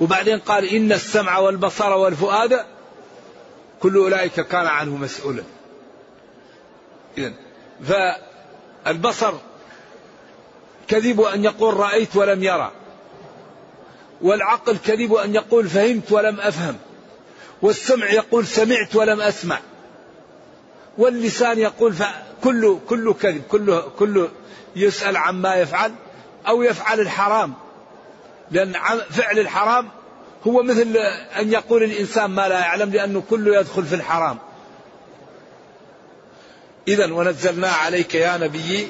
وبعدين 0.00 0.38
قال 0.38 0.64
إن 0.64 0.92
السمع 0.92 1.38
والبصر 1.38 1.92
والفؤاد 1.92 2.64
كل 3.80 3.96
أولئك 3.96 4.40
كان 4.40 4.66
عنه 4.66 4.96
مسؤولا. 4.96 5.42
اذا 7.18 7.32
فالبصر 8.84 9.34
كذب 10.88 11.20
أن 11.20 11.44
يقول 11.44 11.76
رأيت 11.76 12.16
ولم 12.16 12.42
يرى. 12.42 12.72
والعقل 14.22 14.76
كذب 14.76 15.14
أن 15.14 15.34
يقول 15.34 15.68
فهمت 15.68 16.12
ولم 16.12 16.40
أفهم. 16.40 16.76
والسمع 17.62 18.10
يقول 18.10 18.46
سمعت 18.46 18.96
ولم 18.96 19.20
أسمع. 19.20 19.60
واللسان 20.98 21.58
يقول 21.58 21.94
كل 22.44 22.78
كل 22.88 23.14
كذب 23.14 23.42
كله 23.50 23.80
كله 23.98 24.28
يسأل 24.76 25.16
عما 25.16 25.54
يفعل 25.54 25.92
أو 26.48 26.62
يفعل 26.62 27.00
الحرام. 27.00 27.54
لأن 28.50 28.72
فعل 29.10 29.38
الحرام 29.38 29.88
هو 30.46 30.62
مثل 30.62 30.96
أن 31.38 31.52
يقول 31.52 31.82
الإنسان 31.82 32.30
ما 32.30 32.48
لا 32.48 32.58
يعلم 32.58 32.90
لأنه 32.90 33.22
كله 33.30 33.60
يدخل 33.60 33.84
في 33.84 33.94
الحرام. 33.94 34.38
إذا 36.88 37.12
ونزلنا 37.12 37.68
عليك 37.68 38.14
يا 38.14 38.36
نبي 38.36 38.88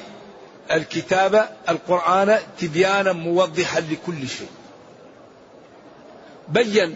الكتاب 0.71 1.49
القرآن 1.69 2.39
تبيانا 2.59 3.13
موضحا 3.13 3.79
لكل 3.79 4.27
شيء. 4.27 4.49
بين 6.47 6.95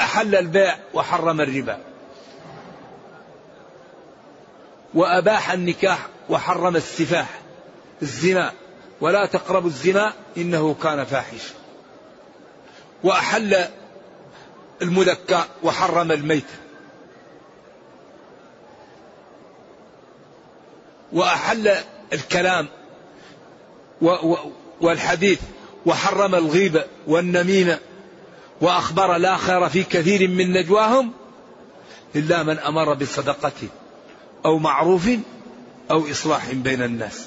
أحل 0.00 0.34
البيع 0.34 0.78
وحرم 0.94 1.40
الربا. 1.40 1.78
وأباح 4.94 5.50
النكاح 5.50 6.06
وحرم 6.28 6.76
السفاح 6.76 7.40
الزنا. 8.02 8.52
ولا 9.00 9.26
تقربوا 9.26 9.68
الزنا 9.68 10.12
إنه 10.36 10.74
كان 10.82 11.04
فاحشا. 11.04 11.54
وأحل 13.04 13.68
المذكى 14.82 15.44
وحرم 15.62 16.12
الميت. 16.12 16.44
وأحل 21.12 21.76
الكلام 22.12 22.68
والحديث 24.80 25.40
وحرم 25.86 26.34
الغيبة 26.34 26.84
والنميمة 27.06 27.78
وأخبر 28.60 29.16
لا 29.16 29.36
خير 29.36 29.68
في 29.68 29.82
كثير 29.82 30.28
من 30.28 30.52
نجواهم 30.52 31.12
إلا 32.16 32.42
من 32.42 32.58
أمر 32.58 32.94
بصدقة 32.94 33.68
أو 34.44 34.58
معروف 34.58 35.08
أو 35.90 36.10
إصلاح 36.10 36.52
بين 36.52 36.82
الناس. 36.82 37.26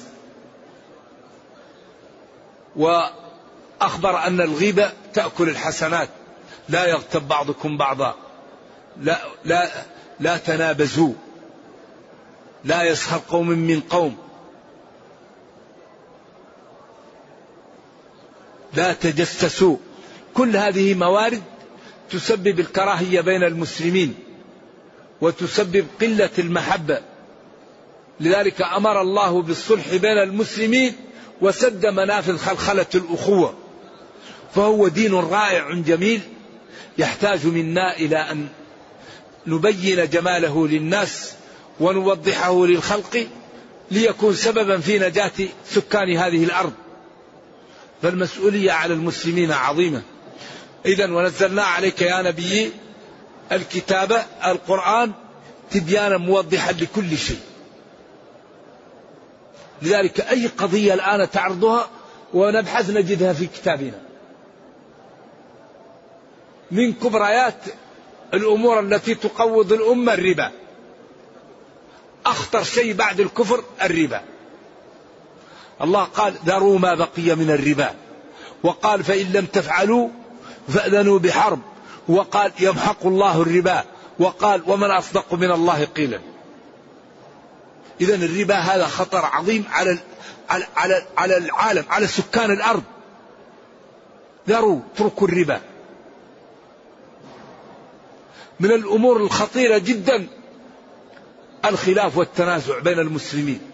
وأخبر 2.76 4.26
أن 4.26 4.40
الغيبة 4.40 4.92
تأكل 5.14 5.48
الحسنات 5.48 6.08
لا 6.68 6.86
يغتب 6.86 7.28
بعضكم 7.28 7.76
بعضا 7.76 8.14
لا 9.00 9.18
لا 9.44 9.70
لا 10.20 10.36
تنابزوا 10.36 11.12
لا 12.64 12.82
يسخر 12.82 13.20
قوم 13.28 13.48
من 13.48 13.80
قوم. 13.80 14.16
لا 18.74 18.92
تجسسوا. 18.92 19.76
كل 20.34 20.56
هذه 20.56 20.94
موارد 20.94 21.42
تسبب 22.10 22.60
الكراهية 22.60 23.20
بين 23.20 23.42
المسلمين 23.42 24.14
وتسبب 25.20 25.86
قلة 26.00 26.30
المحبة. 26.38 27.00
لذلك 28.20 28.62
أمر 28.62 29.00
الله 29.00 29.42
بالصلح 29.42 29.96
بين 29.96 30.18
المسلمين 30.18 30.92
وسد 31.40 31.86
منافذ 31.86 32.36
خلخلة 32.36 32.86
الأخوة. 32.94 33.54
فهو 34.54 34.88
دين 34.88 35.14
رائع 35.14 35.74
جميل 35.74 36.20
يحتاج 36.98 37.46
منا 37.46 37.96
إلى 37.96 38.16
أن 38.16 38.48
نبين 39.46 40.08
جماله 40.08 40.68
للناس 40.68 41.32
ونوضحه 41.80 42.66
للخلق 42.66 43.26
ليكون 43.90 44.34
سببا 44.34 44.78
في 44.78 44.98
نجاة 44.98 45.32
سكان 45.66 46.16
هذه 46.16 46.44
الأرض. 46.44 46.72
فالمسؤولية 48.02 48.72
على 48.72 48.94
المسلمين 48.94 49.52
عظيمة. 49.52 50.02
إذا 50.86 51.12
ونزلنا 51.12 51.62
عليك 51.62 52.02
يا 52.02 52.22
نبي 52.22 52.72
الكتاب 53.52 54.26
القرآن 54.44 55.12
تبيانا 55.70 56.16
موضحا 56.16 56.72
لكل 56.72 57.18
شيء. 57.18 57.40
لذلك 59.82 60.20
أي 60.20 60.46
قضية 60.46 60.94
الآن 60.94 61.30
تعرضها 61.30 61.90
ونبحث 62.34 62.90
نجدها 62.90 63.32
في 63.32 63.46
كتابنا. 63.46 64.02
من 66.70 66.92
كبريات 66.92 67.64
الأمور 68.34 68.80
التي 68.80 69.14
تقوض 69.14 69.72
الأمة 69.72 70.14
الربا. 70.14 70.50
أخطر 72.26 72.62
شيء 72.62 72.94
بعد 72.94 73.20
الكفر 73.20 73.64
الربا. 73.82 74.22
الله 75.82 76.04
قال 76.04 76.34
ذروا 76.46 76.78
ما 76.78 76.94
بقي 76.94 77.36
من 77.36 77.50
الربا. 77.50 77.94
وقال 78.62 79.04
فإن 79.04 79.32
لم 79.32 79.46
تفعلوا 79.46 80.08
فأذنوا 80.68 81.18
بحرب. 81.18 81.60
وقال 82.08 82.52
يمحق 82.60 83.06
الله 83.06 83.42
الربا. 83.42 83.84
وقال 84.18 84.62
ومن 84.66 84.90
أصدق 84.90 85.34
من 85.34 85.50
الله 85.50 85.84
قيلا. 85.84 86.20
إذا 88.00 88.14
الربا 88.14 88.54
هذا 88.54 88.86
خطر 88.86 89.24
عظيم 89.24 89.64
على 89.70 89.98
على 90.50 90.66
على, 91.16 91.36
العالم 91.36 91.84
على 91.90 92.06
سكان 92.06 92.50
الأرض. 92.50 92.82
ذروا 94.48 94.80
اتركوا 94.94 95.28
الربا. 95.28 95.60
من 98.60 98.72
الأمور 98.72 99.16
الخطيرة 99.16 99.78
جدا 99.78 100.26
الخلاف 101.64 102.16
والتنازع 102.16 102.78
بين 102.78 102.98
المسلمين. 102.98 103.69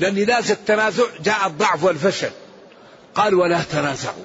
لأن 0.00 0.16
إذا 0.16 0.38
التنازع 0.38 1.04
جاء 1.24 1.46
الضعف 1.46 1.84
والفشل. 1.84 2.30
قال 3.14 3.34
ولا 3.34 3.62
تنازعوا. 3.62 4.24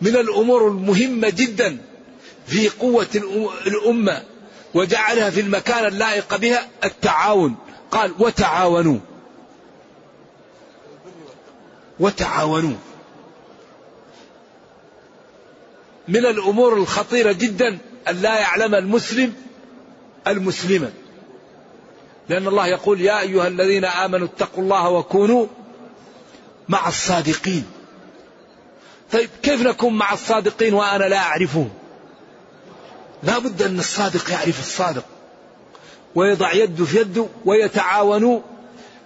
من 0.00 0.16
الأمور 0.16 0.68
المهمة 0.68 1.30
جدا 1.30 1.78
في 2.46 2.68
قوة 2.68 3.06
الأمة 3.66 4.22
وجعلها 4.74 5.30
في 5.30 5.40
المكان 5.40 5.86
اللائق 5.86 6.36
بها 6.36 6.68
التعاون. 6.84 7.56
قال 7.90 8.12
وتعاونوا. 8.18 8.98
وتعاونوا. 12.00 12.76
من 16.08 16.26
الأمور 16.26 16.76
الخطيرة 16.76 17.32
جدا 17.32 17.78
أن 18.08 18.22
لا 18.22 18.38
يعلم 18.38 18.74
المسلم 18.74 19.34
المسلمة 20.26 20.92
لأن 22.28 22.48
الله 22.48 22.66
يقول 22.66 23.00
يا 23.00 23.20
أيها 23.20 23.48
الذين 23.48 23.84
آمنوا 23.84 24.26
اتقوا 24.26 24.62
الله 24.62 24.90
وكونوا 24.90 25.46
مع 26.68 26.88
الصادقين. 26.88 27.64
طيب 29.12 29.30
كيف 29.42 29.62
نكون 29.62 29.94
مع 29.94 30.12
الصادقين 30.12 30.74
وأنا 30.74 31.04
لا 31.04 31.18
أعرفهم؟ 31.18 31.70
لا 33.22 33.38
بد 33.38 33.62
أن 33.62 33.78
الصادق 33.78 34.30
يعرف 34.30 34.60
الصادق. 34.60 35.04
ويضع 36.14 36.52
يده 36.52 36.84
في 36.84 37.00
يده 37.00 37.26
ويتعاونوا 37.44 38.40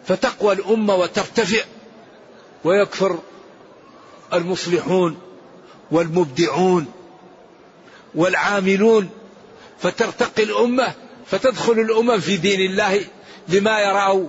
فتقوى 0.06 0.52
الأمة 0.52 0.94
وترتفع 0.94 1.64
ويكثر 2.64 3.18
المصلحون 4.32 5.18
والمبدعون 5.90 6.86
والعاملون. 8.14 9.10
فترتقي 9.78 10.42
الأمة 10.42 10.94
فتدخل 11.30 11.72
الأمم 11.72 12.20
في 12.20 12.36
دين 12.36 12.60
الله 12.70 13.04
لما 13.48 13.80
يراه 13.80 14.26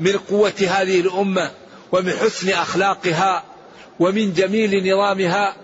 من 0.00 0.16
قوة 0.16 0.54
هذه 0.68 1.00
الأمة 1.00 1.50
ومن 1.92 2.12
حسن 2.12 2.50
أخلاقها 2.50 3.44
ومن 4.00 4.32
جميل 4.32 4.92
نظامها 4.92 5.56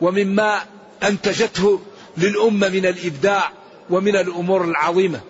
ومما 0.00 0.62
أنتجته 1.02 1.80
للأمة 2.16 2.68
من 2.68 2.86
الإبداع 2.86 3.52
ومن 3.90 4.16
الأمور 4.16 4.64
العظيمة. 4.64 5.20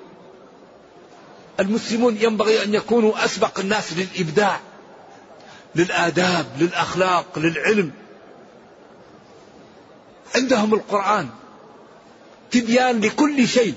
المسلمون 1.60 2.16
ينبغي 2.20 2.64
أن 2.64 2.74
يكونوا 2.74 3.24
أسبق 3.24 3.58
الناس 3.58 3.92
للإبداع 3.92 4.60
للآداب 5.74 6.46
للأخلاق 6.60 7.38
للعلم. 7.38 7.90
عندهم 10.34 10.74
القرآن 10.74 11.28
تبيان 12.50 13.00
لكل 13.00 13.48
شيء. 13.48 13.74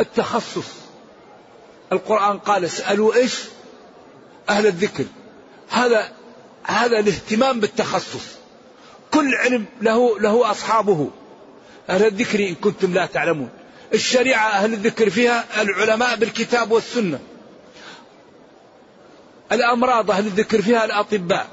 التخصص. 0.00 0.66
القرآن 1.92 2.38
قال 2.38 2.64
اسألوا 2.64 3.14
إيش؟ 3.14 3.34
أهل 4.48 4.66
الذكر. 4.66 5.04
هذا 5.68 6.12
هذا 6.62 6.98
الاهتمام 6.98 7.60
بالتخصص. 7.60 8.24
كل 9.10 9.34
علم 9.34 9.64
له 9.82 10.18
له 10.20 10.50
أصحابه. 10.50 11.10
أهل 11.90 12.06
الذكر 12.06 12.48
إن 12.48 12.54
كنتم 12.54 12.94
لا 12.94 13.06
تعلمون. 13.06 13.48
الشريعة 13.94 14.48
أهل 14.48 14.72
الذكر 14.72 15.10
فيها 15.10 15.62
العلماء 15.62 16.16
بالكتاب 16.16 16.70
والسنة. 16.70 17.18
الأمراض 19.52 20.10
أهل 20.10 20.26
الذكر 20.26 20.62
فيها 20.62 20.84
الأطباء. 20.84 21.46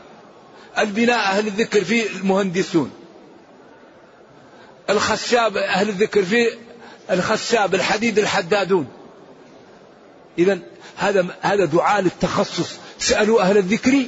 البناء 0.78 1.20
أهل 1.20 1.48
الذكر 1.48 1.84
فيه 1.84 2.10
المهندسون. 2.10 2.92
الخشاب 4.90 5.58
أهل 5.58 5.90
الذكر 5.90 6.24
فيه 6.24 6.67
الخشاب 7.12 7.76
الحديد 7.76 8.20
الحدادون. 8.20 8.88
إذا 10.40 10.60
هذا 10.96 11.26
هذا 11.42 11.66
دعاء 11.66 12.02
للتخصص. 12.02 12.76
سألوا 13.00 13.42
أهل 13.42 13.58
الذكر 13.58 14.06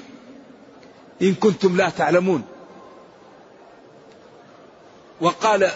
إن 1.21 1.33
كنتم 1.33 1.77
لا 1.77 1.89
تعلمون. 1.89 2.43
وقال 5.21 5.71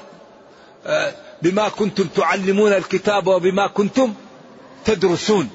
آه، 0.85 1.13
بما 1.41 1.69
كنتم 1.69 2.03
تعلمون 2.03 2.73
الكتاب 2.73 3.27
وبما 3.27 3.67
كنتم 3.67 4.13
تدرسون. 4.85 5.49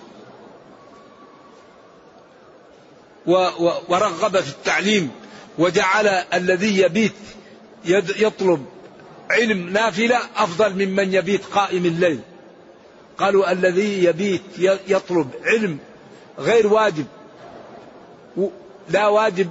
ورغب 3.88 4.40
في 4.40 4.50
التعليم 4.50 5.10
وجعل 5.58 6.06
الذي 6.08 6.78
يبيت 6.80 7.12
يطلب 7.84 8.66
علم 9.30 9.68
نافلة 9.68 10.20
أفضل 10.36 10.86
ممن 10.86 11.14
يبيت 11.14 11.44
قائم 11.44 11.86
الليل. 11.86 12.20
قالوا 13.18 13.52
الذي 13.52 14.04
يبيت 14.04 14.42
يطلب 14.88 15.30
علم 15.44 15.78
غير 16.38 16.66
واجب. 16.66 17.06
لا 18.90 19.08
واجب 19.08 19.50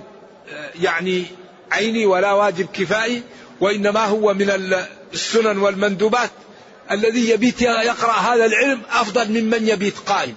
يعني 0.82 1.26
عيني 1.72 2.06
ولا 2.06 2.34
واجب 2.34 2.68
كفائي 2.74 3.24
وإنما 3.62 4.06
هو 4.06 4.34
من 4.34 4.50
السنن 5.14 5.58
والمندوبات. 5.58 6.32
الذي 6.92 7.30
يبيت 7.30 7.62
يقرأ 7.62 8.14
هذا 8.14 8.46
العلم 8.46 8.82
أفضل 8.92 9.42
ممن 9.42 9.68
يبيت 9.68 9.98
قائم. 9.98 10.36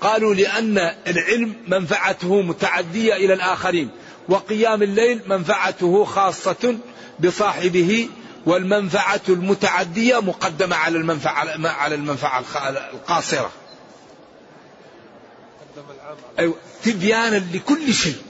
قالوا 0.00 0.34
لأن 0.34 0.78
العلم 1.06 1.54
منفعته 1.68 2.42
متعدية 2.42 3.16
إلى 3.16 3.34
الآخرين 3.34 3.90
وقيام 4.28 4.82
الليل 4.82 5.20
منفعته 5.26 6.04
خاصة 6.04 6.78
بصاحبه 7.20 8.08
والمنفعة 8.46 9.20
المتعدية 9.28 10.20
مقدمة 10.20 10.76
على 10.76 10.98
المنفعة 10.98 11.66
على 11.66 11.94
المنفعة 11.94 12.44
القاصرة. 12.92 13.50
أيوة 16.38 16.54
تبيانا 16.84 17.36
لكل 17.36 17.94
شيء. 17.94 18.22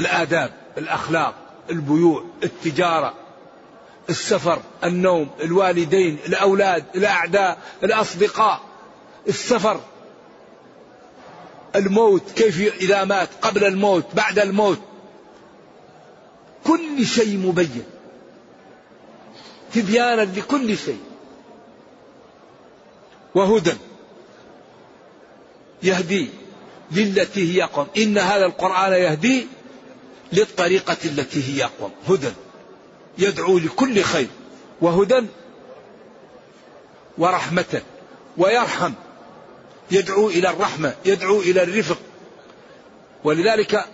الآداب، 0.00 0.52
الأخلاق، 0.78 1.34
البيوع، 1.70 2.24
التجارة، 2.42 3.14
السفر، 4.10 4.62
النوم، 4.84 5.30
الوالدين، 5.40 6.18
الأولاد، 6.26 6.84
الأعداء، 6.94 7.58
الأصدقاء، 7.82 8.60
السفر، 9.28 9.80
الموت 11.76 12.30
كيف 12.30 12.74
إذا 12.80 13.04
مات 13.04 13.28
قبل 13.42 13.64
الموت 13.64 14.04
بعد 14.14 14.38
الموت 14.38 14.80
كل 16.64 17.06
شيء 17.06 17.38
مبين. 17.38 17.84
تبيانا 19.74 20.22
لكل 20.22 20.78
شيء. 20.78 21.00
وهدى. 23.34 23.74
يهدي 25.82 26.30
للتي 26.92 27.54
هي 27.54 27.64
أقوم. 27.64 27.86
إن 27.96 28.18
هذا 28.18 28.46
القرآن 28.46 28.92
يهدي 28.92 29.46
للطريقة 30.32 30.96
التي 31.04 31.54
هي 31.54 31.64
أقوم. 31.64 31.90
هدى. 32.08 32.32
يدعو 33.18 33.58
لكل 33.58 34.02
خير. 34.02 34.28
وهدى. 34.80 35.26
ورحمة. 37.18 37.82
ويرحم. 38.36 38.92
يدعو 39.90 40.28
إلى 40.28 40.50
الرحمة. 40.50 40.94
يدعو 41.04 41.40
إلى 41.40 41.62
الرفق. 41.62 41.98
ولذلك 43.24 43.93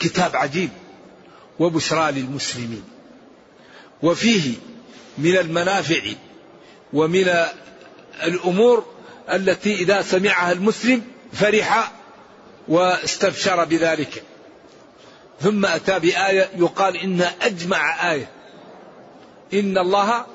كتاب 0.00 0.36
عجيب 0.36 0.70
وبشرى 1.58 2.12
للمسلمين. 2.12 2.84
وفيه 4.02 4.54
من 5.18 5.36
المنافع 5.36 6.02
ومن 6.92 7.34
الأمور 8.22 8.86
التي 9.32 9.74
إذا 9.74 10.02
سمعها 10.02 10.52
المسلم 10.52 11.02
فرح 11.32 11.92
واستبشر 12.68 13.64
بذلك. 13.64 14.22
ثم 15.40 15.66
أتى 15.66 15.98
بآية 15.98 16.50
يقال 16.56 16.96
انها 16.96 17.34
أجمع 17.42 18.12
آية. 18.12 18.30
إن 19.54 19.78
الله 19.78 20.26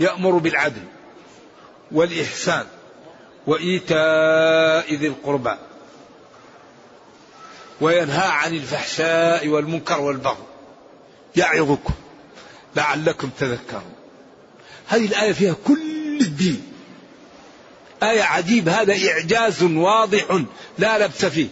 يأمر 0.00 0.30
بالعدل 0.30 0.82
والإحسان 1.92 2.66
وإيتاء 3.46 4.94
ذي 4.94 5.06
القربى. 5.06 5.56
وينهى 7.84 8.28
عن 8.28 8.54
الفحشاء 8.54 9.48
والمنكر 9.48 10.00
والبغي. 10.00 10.44
يعظكم 11.36 11.94
لعلكم 12.76 13.30
تذكرون. 13.38 13.92
هذه 14.88 15.06
الآية 15.06 15.32
فيها 15.32 15.54
كل 15.66 16.18
الدين. 16.20 16.72
آية 18.02 18.22
عجيب 18.22 18.68
هذا 18.68 18.94
إعجاز 19.10 19.62
واضح 19.62 20.42
لا 20.78 21.06
لبس 21.06 21.24
فيه. 21.24 21.48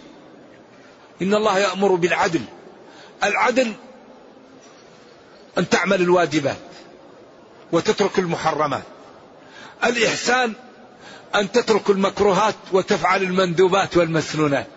إن 1.21 1.33
الله 1.33 1.59
يأمر 1.59 1.95
بالعدل. 1.95 2.41
العدل 3.23 3.73
أن 5.57 5.69
تعمل 5.69 6.01
الواجبات 6.01 6.57
وتترك 7.71 8.19
المحرمات. 8.19 8.83
الإحسان 9.83 10.53
أن 11.35 11.51
تترك 11.51 11.89
المكروهات 11.89 12.55
وتفعل 12.71 13.23
المندوبات 13.23 13.97
والمسنونات. 13.97 14.67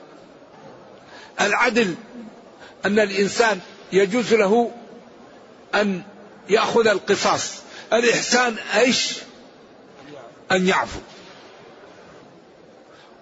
العدل 1.40 1.94
أن 2.84 2.98
الإنسان 2.98 3.60
يجوز 3.92 4.34
له 4.34 4.70
أن 5.74 6.02
يأخذ 6.48 6.86
القصاص. 6.86 7.52
الإحسان 7.92 8.56
إيش؟ 8.58 9.18
أن 10.52 10.68
يعفو. 10.68 11.00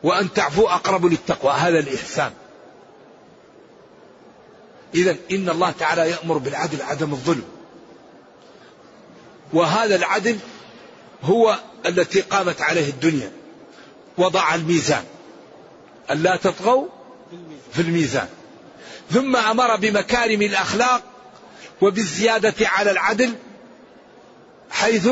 وأن 0.03 0.33
تعفو 0.33 0.66
أقرب 0.66 1.07
للتقوى. 1.07 1.53
هذا 1.53 1.79
الإحسان. 1.79 2.33
إذا 4.94 5.16
إن 5.31 5.48
الله 5.48 5.70
تعالى 5.70 6.11
يأمر 6.11 6.38
بالعدل 6.38 6.83
عدم 6.83 7.12
الظلم. 7.12 7.44
وهذا 9.53 9.96
العدل 9.96 10.38
هو 11.22 11.59
التي 11.87 12.20
قامت 12.20 12.61
عليه 12.61 12.90
الدنيا. 12.90 13.33
وضع 14.18 14.55
الميزان. 14.55 15.05
ألا 16.11 16.37
تطغوا 16.37 16.88
في 17.72 17.82
الميزان. 17.82 18.28
ثم 19.10 19.36
أمر 19.36 19.76
بمكارم 19.76 20.42
الأخلاق 20.42 21.02
وبالزيادة 21.80 22.68
على 22.68 22.90
العدل 22.90 23.34
حيث 24.70 25.08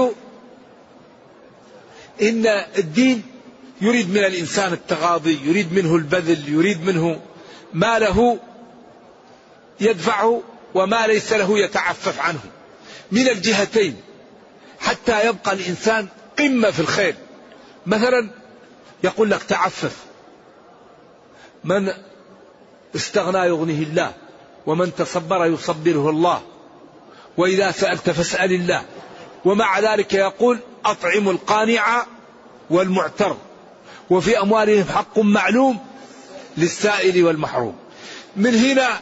إن 2.23 2.47
الدين 2.79 3.23
يريد 3.81 4.11
من 4.11 4.25
الإنسان 4.25 4.73
التغاضي 4.73 5.41
يريد 5.45 5.73
منه 5.73 5.97
البذل 5.97 6.49
يريد 6.49 6.85
منه 6.85 7.21
ما 7.73 7.99
له 7.99 8.39
يدفعه 9.81 10.43
وما 10.75 11.07
ليس 11.07 11.33
له 11.33 11.59
يتعفف 11.59 12.21
عنه. 12.21 12.41
من 13.13 13.29
الجهتين 13.29 13.97
حتى 14.81 15.27
يبقى 15.27 15.53
الإنسان 15.53 16.09
قمة 16.39 16.71
في 16.71 16.81
الخير. 16.81 17.15
مثلا 17.87 18.31
يقول 19.05 19.31
لك 19.31 19.43
تعفف. 19.43 19.97
من 21.65 21.93
استغنى 22.97 23.39
يغنيه 23.39 23.83
الله 23.83 24.13
ومن 24.67 24.95
تصبر 24.95 25.47
يصبره 25.47 26.11
الله 26.11 26.43
وإذا 27.37 27.71
سألت 27.71 28.11
فاسأل 28.11 28.53
الله. 28.53 28.85
ومع 29.45 29.81
ذلك 29.81 30.15
يقول 30.15 30.59
أطعموا 30.85 31.33
القانع 31.33 32.07
والمعتر. 32.71 33.37
وفي 34.11 34.41
أموالهم 34.41 34.85
حق 34.85 35.19
معلوم 35.19 35.79
للسائل 36.57 37.25
والمحروم. 37.25 37.77
من 38.37 38.55
هنا 38.55 39.01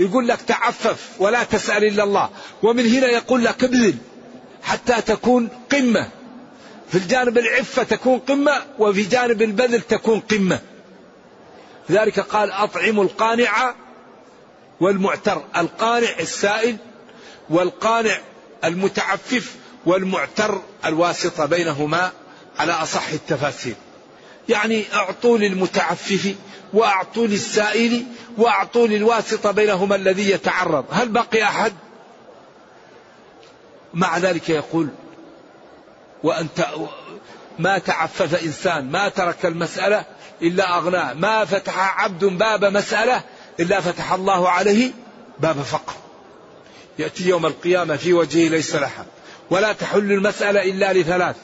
يقول 0.00 0.28
لك 0.28 0.40
تعفف 0.40 1.10
ولا 1.18 1.44
تسأل 1.44 1.84
إلا 1.84 2.04
الله. 2.04 2.28
ومن 2.62 2.86
هنا 2.86 3.06
يقول 3.06 3.44
لك 3.44 3.64
ابذل 3.64 3.94
حتى 4.62 5.02
تكون 5.02 5.48
قمة. 5.72 6.08
في 6.88 6.98
الجانب 6.98 7.38
العفة 7.38 7.82
تكون 7.82 8.18
قمة 8.18 8.62
وفي 8.78 9.02
جانب 9.02 9.42
البذل 9.42 9.80
تكون 9.80 10.20
قمة. 10.20 10.60
لذلك 11.88 12.20
قال 12.20 12.52
أطعموا 12.52 13.04
القانع 13.04 13.74
والمعتر 14.80 15.42
القانع 15.56 16.08
السائل 16.20 16.76
والقانع 17.50 18.18
المتعفف 18.64 19.54
والمعتر 19.86 20.62
الواسطة 20.84 21.46
بينهما 21.46 22.12
على 22.58 22.72
أصح 22.72 23.08
التفاسير. 23.08 23.74
يعني 24.48 24.84
أعطوا 24.94 25.38
للمتعفف 25.38 26.34
وأعطوا 26.72 27.26
للسائل 27.26 28.04
وأعطوا 28.38 28.86
للواسطة 28.86 29.50
بينهما 29.50 29.96
الذي 29.96 30.30
يتعرض. 30.30 30.84
هل 30.90 31.08
بقي 31.08 31.42
أحد؟ 31.42 31.72
مع 33.94 34.18
ذلك 34.18 34.50
يقول 34.50 34.88
وأنت 36.22 36.66
ما 37.58 37.78
تعفف 37.78 38.44
إنسان 38.44 38.90
ما 38.90 39.08
ترك 39.08 39.46
المسألة 39.46 40.04
إلا 40.42 40.76
أغناه 40.76 41.14
ما 41.14 41.44
فتح 41.44 42.02
عبد 42.02 42.24
باب 42.24 42.64
مسألة 42.64 43.22
إلا 43.60 43.80
فتح 43.80 44.12
الله 44.12 44.48
عليه 44.48 44.90
باب 45.40 45.62
فقر 45.62 45.92
يأتي 46.98 47.28
يوم 47.28 47.46
القيامة 47.46 47.96
في 47.96 48.12
وجهه 48.12 48.48
ليس 48.48 48.74
لها. 48.74 49.06
ولا 49.50 49.72
تحل 49.72 50.12
المسألة 50.12 50.62
إلا 50.62 50.92
لثلاث. 50.92 51.36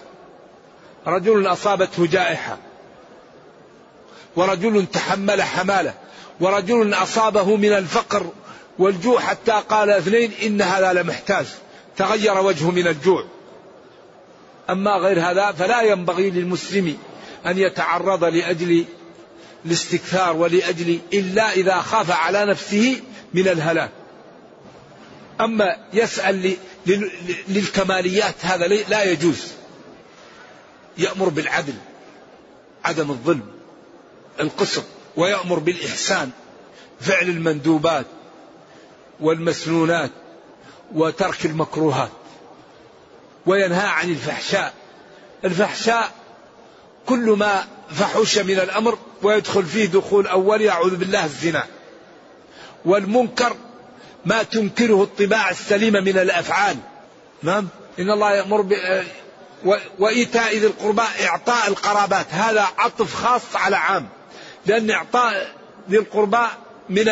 رجل 1.07 1.47
أصابته 1.47 2.07
جائحة. 2.07 2.59
ورجل 4.37 4.87
تحمل 4.87 5.43
حمالة. 5.43 5.95
ورجل 6.41 6.95
أصابه 6.95 7.57
من 7.57 7.73
الفقر 7.73 8.27
والجوع 8.79 9.21
حتى 9.21 9.63
قال 9.69 9.91
اثنين 9.91 10.33
إن 10.43 10.63
هذا 10.63 10.93
لمحتاج. 10.93 11.47
تغير 11.97 12.39
وجهه 12.39 12.71
من 12.71 12.87
الجوع. 12.87 13.25
أما 14.71 14.91
غير 14.91 15.21
هذا 15.21 15.53
فلا 15.53 15.83
ينبغي 15.83 16.31
للمسلم 16.31 16.99
أن 17.47 17.59
يتعرض 17.59 18.25
لأجل 18.25 18.85
الاستكثار 19.67 20.37
ولأجل 20.37 21.01
إلا 21.13 21.53
إذا 21.53 21.81
خاف 21.81 22.11
على 22.11 22.45
نفسه 22.45 23.01
من 23.35 23.49
الهلاك. 23.49 23.91
أما 25.41 25.77
يسأل 25.93 26.57
للكماليات 27.49 28.35
هذا 28.41 28.67
لا 28.67 29.03
يجوز. 29.03 29.53
يأمر 30.99 31.29
بالعدل 31.29 31.75
عدم 32.85 33.11
الظلم 33.11 33.47
القسط 34.41 34.85
ويأمر 35.17 35.59
بالإحسان 35.59 36.31
فعل 37.01 37.29
المندوبات 37.29 38.07
والمسنونات 39.21 40.11
وترك 40.95 41.47
المكروهات 41.47 42.11
وينهى 43.47 43.87
عن 43.87 44.11
الفحشاء. 44.11 44.75
الفحشاء 45.45 46.13
كل 47.07 47.31
ما 47.31 47.65
فحش 47.91 48.39
من 48.39 48.59
الأمر 48.59 48.99
ويدخل 49.23 49.65
فيه 49.65 49.87
دخول 49.87 50.27
أول 50.27 50.61
يعوذ 50.61 50.97
بالله 50.97 51.25
الزنا 51.25 51.65
والمنكر 52.85 53.57
ما 54.25 54.43
تنكره 54.43 55.03
الطباع 55.03 55.51
السليمة 55.51 56.01
من 56.01 56.19
الأفعال. 56.19 56.77
نعم. 57.43 57.69
إن 57.99 58.11
الله 58.11 58.35
يأمر 58.35 58.61
ب... 58.61 58.75
وإيتاء 59.99 60.57
ذي 60.57 60.67
القربى 60.67 61.03
إعطاء 61.25 61.69
القرابات. 61.69 62.27
هذا 62.31 62.67
عطف 62.79 63.15
خاص 63.15 63.57
على 63.57 63.77
عام. 63.77 64.09
لأن 64.67 64.91
إعطاء 64.91 65.55
ذي 65.91 65.99
القربى 65.99 66.47
من 66.91 67.05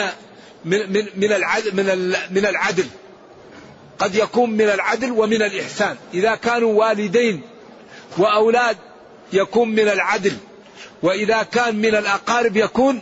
من 0.64 0.92
من 0.92 1.07
من 1.16 1.33
العدل 1.33 1.76
من 1.76 2.16
من 2.31 2.46
العدل. 2.46 2.87
قد 3.98 4.14
يكون 4.14 4.50
من 4.50 4.68
العدل 4.70 5.11
ومن 5.11 5.42
الإحسان. 5.42 5.96
إذا 6.14 6.35
كانوا 6.35 6.74
والدين 6.74 7.42
وأولاد 8.18 8.76
يكون 9.33 9.68
من 9.68 9.88
العدل 9.88 10.37
وإذا 11.03 11.42
كان 11.42 11.77
من 11.77 11.95
الأقارب 11.95 12.57
يكون 12.57 13.01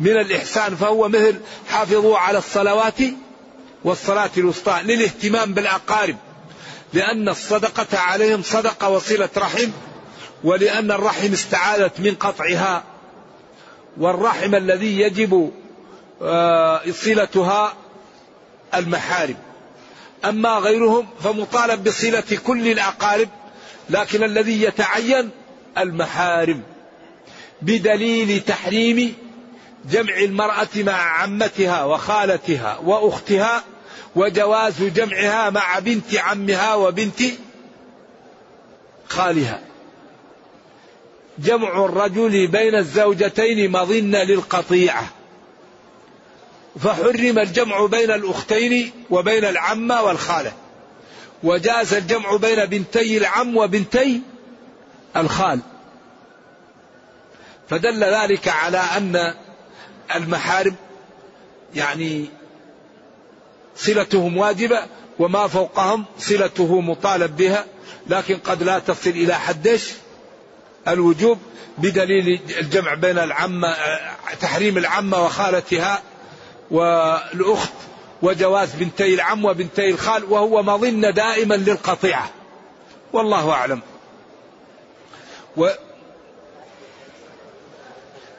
من 0.00 0.10
الإحسان 0.10 0.76
فهو 0.76 1.08
مثل 1.08 1.40
حافظوا 1.68 2.18
على 2.18 2.38
الصلوات 2.38 2.98
والصلاة 3.84 4.30
الوسطى 4.36 4.80
للاهتمام 4.84 5.54
بالأقارب 5.54 6.16
لأن 6.92 7.28
الصدقة 7.28 7.98
عليهم 7.98 8.42
صدقة 8.42 8.88
وصلة 8.88 9.28
رحم 9.36 9.70
ولأن 10.44 10.90
الرحم 10.90 11.32
استعاذت 11.32 12.00
من 12.00 12.14
قطعها 12.14 12.84
والرحم 13.96 14.54
الذي 14.54 15.00
يجب 15.00 15.52
آه، 16.22 16.80
صلتها 16.90 17.72
المحارم. 18.74 19.36
أما 20.24 20.50
غيرهم 20.50 21.06
فمطالب 21.24 21.84
بصلة 21.84 22.38
كل 22.46 22.68
الأقارب 22.68 23.28
لكن 23.90 24.24
الذي 24.24 24.62
يتعين 24.62 25.30
المحارم 25.78 26.62
بدليل 27.62 28.40
تحريم 28.40 29.14
جمع 29.90 30.16
المرأة 30.16 30.68
مع 30.76 30.92
عمتها 30.92 31.84
وخالتها 31.84 32.78
وأختها 32.84 33.64
وجواز 34.16 34.82
جمعها 34.82 35.50
مع 35.50 35.78
بنت 35.78 36.16
عمها 36.16 36.74
وبنت 36.74 37.22
خالها. 39.08 39.60
جمع 41.38 41.84
الرجل 41.84 42.46
بين 42.46 42.74
الزوجتين 42.74 43.70
مظنة 43.70 44.22
للقطيعة. 44.22 45.08
فحرم 46.80 47.38
الجمع 47.38 47.86
بين 47.86 48.10
الأختين 48.10 48.92
وبين 49.10 49.44
العمة 49.44 50.02
والخالة. 50.02 50.52
وجاز 51.42 51.94
الجمع 51.94 52.36
بين 52.36 52.64
بنتي 52.64 53.18
العم 53.18 53.56
وبنتي 53.56 54.22
الخال. 55.16 55.60
فدل 57.70 58.04
ذلك 58.04 58.48
على 58.48 58.78
أن 58.78 59.34
المحارم 60.14 60.74
يعني 61.74 62.30
صلتهم 63.76 64.36
واجبة 64.36 64.82
وما 65.18 65.46
فوقهم 65.46 66.04
صلته 66.18 66.80
مطالب 66.80 67.36
بها 67.36 67.64
لكن 68.06 68.36
قد 68.36 68.62
لا 68.62 68.78
تصل 68.78 69.10
إلى 69.10 69.34
حدش 69.34 69.92
الوجوب 70.88 71.38
بدليل 71.78 72.40
الجمع 72.58 72.94
بين 72.94 73.18
العمة 73.18 73.76
تحريم 74.40 74.78
العمة 74.78 75.24
وخالتها 75.24 76.02
والأخت. 76.70 77.72
وجواز 78.22 78.74
بنتي 78.74 79.14
العم 79.14 79.44
وبنتي 79.44 79.90
الخال 79.90 80.24
وهو 80.24 80.62
مظنة 80.62 81.10
دائما 81.10 81.54
للقطيعة. 81.54 82.30
والله 83.12 83.50
أعلم. 83.50 83.80
و 85.56 85.68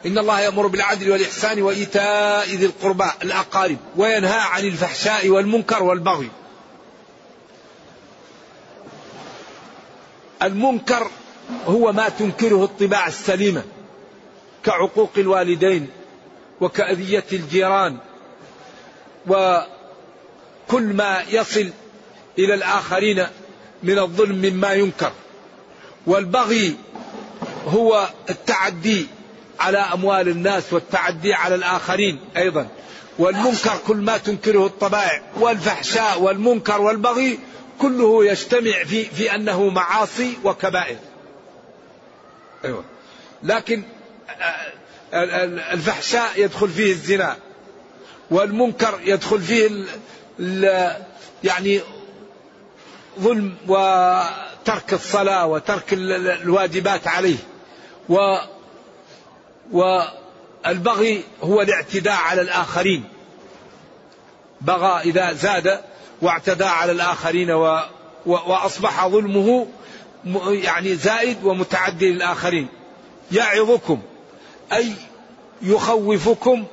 إن 0.06 0.18
الله 0.18 0.40
يأمر 0.40 0.68
بالعدل 0.68 1.12
والإحسان 1.12 1.62
وإيتاء 1.62 2.48
ذي 2.48 2.66
القربى 2.66 3.06
الأقارب 3.24 3.78
وينهى 3.98 4.40
عن 4.40 4.66
الفحشاء 4.66 5.30
والمنكر 5.30 5.84
والبغي. 5.84 6.30
المنكر 10.44 11.10
هو 11.66 11.92
ما 11.92 12.10
تنكره 12.10 12.64
الطباع 12.64 13.08
السليمة 13.08 13.64
كعقوق 14.64 15.12
الوالدين 15.18 15.90
وكأذية 16.62 17.26
الجيران. 17.34 17.98
وكل 19.28 20.84
ما 20.84 21.24
يصل 21.30 21.70
إلى 22.40 22.54
الآخرين 22.54 23.28
من 23.84 24.00
الظلم 24.00 24.36
مما 24.36 24.74
ينكر 24.74 25.12
والبغي 26.08 26.76
هو 27.68 28.10
التعدي 28.30 29.08
على 29.60 29.78
أموال 29.78 30.30
الناس 30.30 30.74
والتعدي 30.74 31.34
على 31.34 31.56
الآخرين 31.56 32.20
أيضا 32.38 32.68
والمنكر 33.20 33.78
كل 33.88 33.98
ما 33.98 34.18
تنكره 34.18 34.66
الطبائع 34.66 35.22
والفحشاء 35.40 36.22
والمنكر 36.22 36.82
والبغي 36.82 37.40
كله 37.80 38.26
يجتمع 38.26 38.84
في 38.84 39.06
في 39.06 39.36
أنه 39.36 39.70
معاصي 39.70 40.38
وكبائر. 40.44 40.98
أيوه. 42.66 42.84
لكن 43.44 43.84
الفحشاء 45.74 46.32
يدخل 46.36 46.70
فيه 46.70 46.92
الزنا 46.92 47.38
والمنكر 48.32 49.00
يدخل 49.04 49.42
فيه 49.42 49.68
ال 49.68 49.88
ال 50.40 50.94
يعني 51.44 51.82
ظلم 53.20 53.56
وترك 53.68 54.94
الصلاة 54.94 55.46
وترك 55.46 55.94
الواجبات 55.94 57.08
عليه. 57.08 57.38
و 58.10 58.38
والبغي 59.72 61.24
هو 61.44 61.62
الاعتداء 61.62 62.16
على 62.16 62.42
الآخرين. 62.42 63.04
بغى 64.62 65.02
إذا 65.02 65.34
زاد 65.34 65.82
واعتدى 66.22 66.66
على 66.66 66.92
الآخرين 66.92 67.52
و 67.52 67.80
وأصبح 68.26 69.08
ظلمه 69.08 69.68
يعني 70.48 70.96
زائد 70.96 71.44
ومتعدي 71.44 72.12
للآخرين. 72.12 72.68
يعظكم 73.32 74.02
أي 74.74 74.94
يخوفكم 75.62 76.66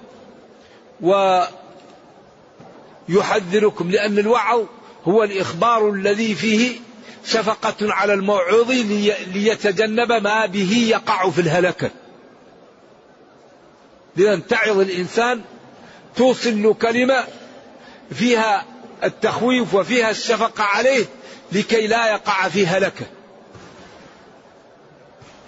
ويحذركم 3.08 3.90
لأن 3.90 4.18
الوعظ 4.18 4.62
هو 5.04 5.24
الإخبار 5.24 5.90
الذي 5.90 6.34
فيه 6.34 6.76
شفقة 7.24 7.92
على 7.92 8.14
الموعوظ 8.14 8.70
ليتجنب 9.34 10.12
ما 10.12 10.46
به 10.46 10.86
يقع 10.90 11.30
في 11.30 11.40
الهلكة. 11.40 11.90
لأن 14.16 14.46
تعظ 14.46 14.80
الإنسان 14.80 15.42
توصل 16.16 16.62
له 16.62 16.74
كلمة 16.74 17.24
فيها 18.14 18.64
التخويف 19.04 19.74
وفيها 19.74 20.10
الشفقة 20.10 20.64
عليه 20.64 21.06
لكي 21.52 21.86
لا 21.86 22.10
يقع 22.10 22.48
في 22.48 22.66
هلكة. 22.66 23.06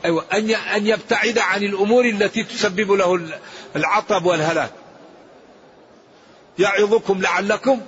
أيوة 0.04 0.24
أن 0.76 0.86
يبتعد 0.86 1.38
عن 1.38 1.62
الأمور 1.62 2.04
التي 2.04 2.44
تسبب 2.44 2.92
له 2.92 3.20
العطب 3.76 4.26
والهلاك. 4.26 4.70
يعظكم 6.58 7.22
لعلكم 7.22 7.80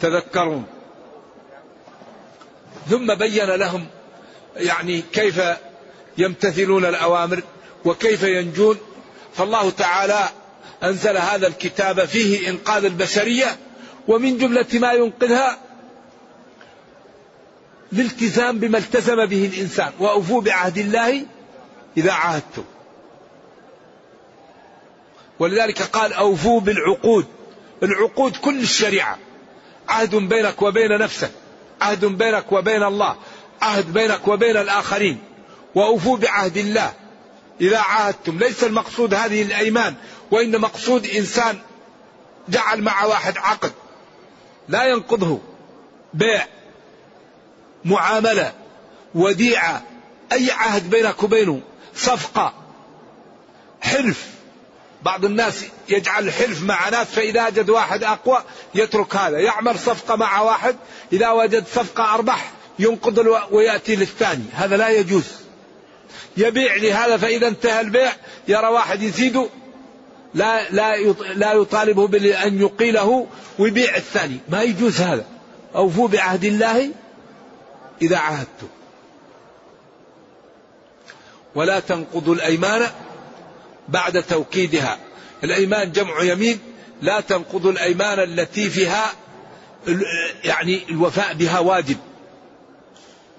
تذكرون. 0.00 0.64
ثم 2.90 3.14
بين 3.14 3.50
لهم 3.50 3.86
يعني 4.56 5.02
كيف 5.12 5.40
يمتثلون 6.18 6.84
الأوامر 6.84 7.42
وكيف 7.84 8.22
ينجون. 8.22 8.78
فالله 9.34 9.70
تعالى 9.70 10.28
أنزل 10.82 11.16
هذا 11.16 11.46
الكتاب 11.46 12.04
فيه 12.04 12.48
إنقاذ 12.50 12.84
البشرية 12.84 13.56
ومن 14.08 14.38
جملة 14.38 14.66
ما 14.72 14.92
ينقذها 14.92 15.58
الالتزام 17.92 18.58
بما 18.58 18.78
التزم 18.78 19.26
به 19.26 19.46
الإنسان. 19.46 19.92
وأوفوا 19.98 20.40
بعهد 20.40 20.78
الله 20.78 21.26
إذا 21.96 22.12
عاهدتم. 22.12 22.64
ولذلك 25.38 25.82
قال 25.82 26.12
أوفوا 26.12 26.60
بالعقود. 26.60 27.26
العقود 27.84 28.36
كل 28.36 28.60
الشريعة. 28.60 29.18
عهد 29.88 30.14
بينك 30.14 30.62
وبين 30.62 30.98
نفسك. 30.98 31.30
عهد 31.80 32.04
بينك 32.04 32.52
وبين 32.52 32.82
الله. 32.82 33.16
عهد 33.62 33.92
بينك 33.92 34.28
وبين 34.28 34.56
الآخرين. 34.56 35.18
وأوفوا 35.74 36.16
بعهد 36.16 36.56
الله. 36.56 36.92
إذا 37.60 37.78
عاهدتم. 37.78 38.38
ليس 38.38 38.64
المقصود 38.64 39.14
هذه 39.14 39.42
الأيمان 39.42 39.94
وإن 40.30 40.60
مقصود 40.60 41.06
إنسان 41.06 41.58
جعل 42.48 42.82
مع 42.82 43.04
واحد 43.04 43.38
عقد. 43.38 43.72
لا 44.68 44.84
ينقضه 44.84 45.40
بيع 46.14 46.46
معاملة 47.84 48.52
وديعة 49.14 49.82
أي 50.32 50.50
عهد 50.50 50.90
بينك 50.90 51.22
وبينه 51.22 51.60
صفقة 51.94 52.52
حلف 53.80 54.33
بعض 55.04 55.24
الناس 55.24 55.64
يجعل 55.88 56.28
الحلف 56.28 56.62
مع 56.62 56.88
ناس 56.88 57.06
فإذا 57.06 57.46
وجد 57.46 57.70
واحد 57.70 58.04
أقوى 58.04 58.42
يترك 58.74 59.16
هذا. 59.16 59.38
يعمل 59.38 59.78
صفقة 59.78 60.16
مع 60.16 60.40
واحد 60.40 60.76
إذا 61.12 61.30
وجد 61.30 61.64
صفقة 61.66 62.14
أربح 62.14 62.52
ينقض 62.78 63.18
ويأتي 63.50 63.96
للثاني. 63.96 64.44
هذا 64.52 64.76
لا 64.76 64.88
يجوز. 64.88 65.24
يبيع 66.36 66.74
لهذا 66.76 67.16
فإذا 67.16 67.48
انتهى 67.48 67.80
البيع 67.80 68.12
يرى 68.48 68.66
واحد 68.66 69.02
يزيده 69.02 69.48
لا 70.34 70.70
لا 70.70 70.96
لا 71.12 71.52
يطالبه 71.52 72.06
بأن 72.06 72.60
يقيله 72.60 73.26
ويبيع 73.58 73.96
الثاني. 73.96 74.38
ما 74.48 74.62
يجوز 74.62 75.00
هذا. 75.00 75.24
أوفوا 75.74 76.08
بعهد 76.08 76.44
الله 76.44 76.90
إذا 78.02 78.16
عاهدتم. 78.16 78.68
ولا 81.54 81.80
تنقضوا 81.80 82.34
الأيمان 82.34 82.90
بعد 83.88 84.22
توكيدها. 84.22 84.98
الأيمان 85.44 85.92
جمع 85.92 86.22
يمين 86.22 86.58
لا 87.02 87.20
تنقضوا 87.20 87.72
الأيمان 87.72 88.20
التي 88.20 88.70
فيها 88.70 89.12
يعني 90.44 90.82
الوفاء 90.88 91.34
بها 91.34 91.58
واجب. 91.58 91.96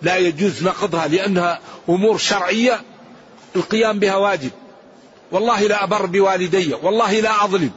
لا 0.01 0.17
يجوز 0.17 0.63
نقضها 0.63 1.07
لأنها 1.07 1.59
أمور 1.89 2.17
شرعية 2.17 2.81
القيام 3.55 3.99
بها 3.99 4.15
واجب. 4.15 4.51
والله 5.31 5.67
لا 5.67 5.83
أبر 5.83 6.05
بوالدي 6.05 6.73
والله 6.73 7.19
لا 7.19 7.43
أظلم. 7.43 7.71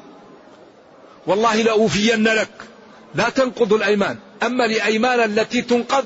والله 1.26 1.62
لأوفين 1.62 2.24
لك. 2.24 2.50
لا 3.14 3.28
تنقض 3.28 3.72
الأيمان. 3.72 4.18
أما 4.42 4.64
الأيمان 4.64 5.20
التي 5.20 5.62
تنقض 5.62 6.04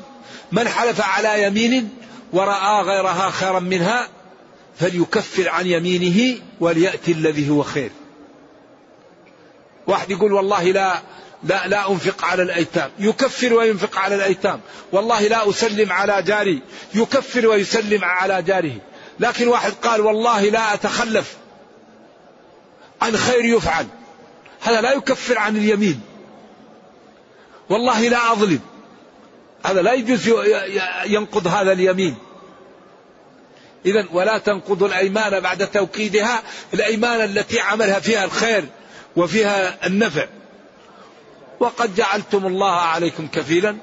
من 0.52 0.68
حلف 0.68 1.00
على 1.00 1.42
يمين 1.42 1.88
ورأى 2.32 2.82
غيرها 2.82 3.30
خيرا 3.30 3.60
منها 3.60 4.08
فليكفر 4.78 5.48
عن 5.48 5.66
يمينه 5.66 6.40
وليأتي 6.60 7.12
الذي 7.12 7.50
هو 7.50 7.62
خير. 7.62 7.90
واحد 9.86 10.10
يقول 10.10 10.32
والله 10.32 10.64
لا 10.64 11.02
لا 11.44 11.68
لا 11.68 11.90
أنفق 11.90 12.24
على 12.24 12.42
الأيتام. 12.42 12.90
يكفر 12.98 13.54
وينفق 13.54 13.98
على 13.98 14.14
الأيتام. 14.14 14.60
والله 14.92 15.28
لا 15.28 15.50
أسلم 15.50 15.92
على 15.92 16.22
جاري. 16.22 16.62
يكفر 16.94 17.46
ويسلم 17.46 18.04
على 18.04 18.42
جاره. 18.42 18.74
لكن 19.20 19.48
واحد 19.48 19.72
قال 19.72 20.00
والله 20.00 20.42
لا 20.42 20.74
أتخلف 20.74 21.36
عن 23.02 23.16
خير 23.16 23.44
يفعل. 23.44 23.86
هذا 24.60 24.80
لا 24.80 24.92
يكفر 24.92 25.38
عن 25.38 25.56
اليمين. 25.56 26.00
والله 27.70 28.08
لا 28.08 28.32
أظلم. 28.32 28.60
هذا 29.64 29.82
لا 29.82 29.92
يجوز 29.92 30.28
ينقض 31.06 31.46
هذا 31.46 31.72
اليمين. 31.72 32.16
إذا 33.86 34.06
ولا 34.12 34.38
تنقضوا 34.38 34.88
الأيمان 34.88 35.40
بعد 35.40 35.66
توكيدها 35.66 36.42
الأيمان 36.74 37.20
التي 37.20 37.60
عملها 37.60 38.00
فيها 38.00 38.24
الخير 38.24 38.64
وفيها 39.16 39.86
النفع. 39.86 40.26
وقد 41.60 41.94
جعلتم 41.94 42.46
الله 42.46 42.72
عليكم 42.72 43.26
كفيلا 43.26 43.76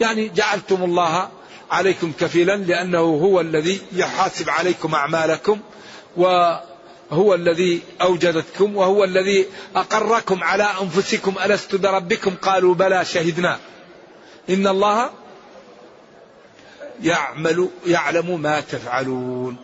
يعني 0.00 0.28
جعلتم 0.28 0.84
الله 0.84 1.28
عليكم 1.70 2.12
كفيلا 2.20 2.56
لأنه 2.56 2.98
هو 2.98 3.40
الذي 3.40 3.80
يحاسب 3.92 4.50
عليكم 4.50 4.94
أعمالكم 4.94 5.60
وهو 6.16 7.34
الذي 7.34 7.80
أوجدتكم 8.02 8.76
وهو 8.76 9.04
الذي 9.04 9.46
أقركم 9.76 10.44
على 10.44 10.68
أنفسكم 10.82 11.34
ألست 11.44 11.74
بربكم؟ 11.74 12.34
قالوا 12.42 12.74
بلى 12.74 13.04
شهدنا. 13.04 13.58
إن 14.50 14.66
الله 14.66 15.10
يعمل 17.02 17.68
يعلم 17.86 18.40
ما 18.42 18.60
تفعلون. 18.60 19.56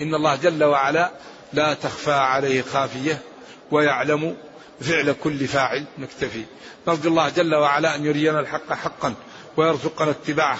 إن 0.00 0.14
الله 0.14 0.36
جل 0.36 0.64
وعلا 0.64 1.10
لا 1.52 1.74
تخفى 1.74 2.12
عليه 2.12 2.62
خافية 2.62 3.18
ويعلم 3.70 4.36
فعل 4.80 5.12
كل 5.12 5.48
فاعل 5.48 5.84
نكتفي. 5.98 6.44
نرجو 6.88 7.08
الله 7.08 7.28
جل 7.28 7.54
وعلا 7.54 7.96
أن 7.96 8.04
يرينا 8.04 8.40
الحق 8.40 8.72
حقا 8.72 9.14
ويرزقنا 9.56 10.10
اتباعه 10.10 10.58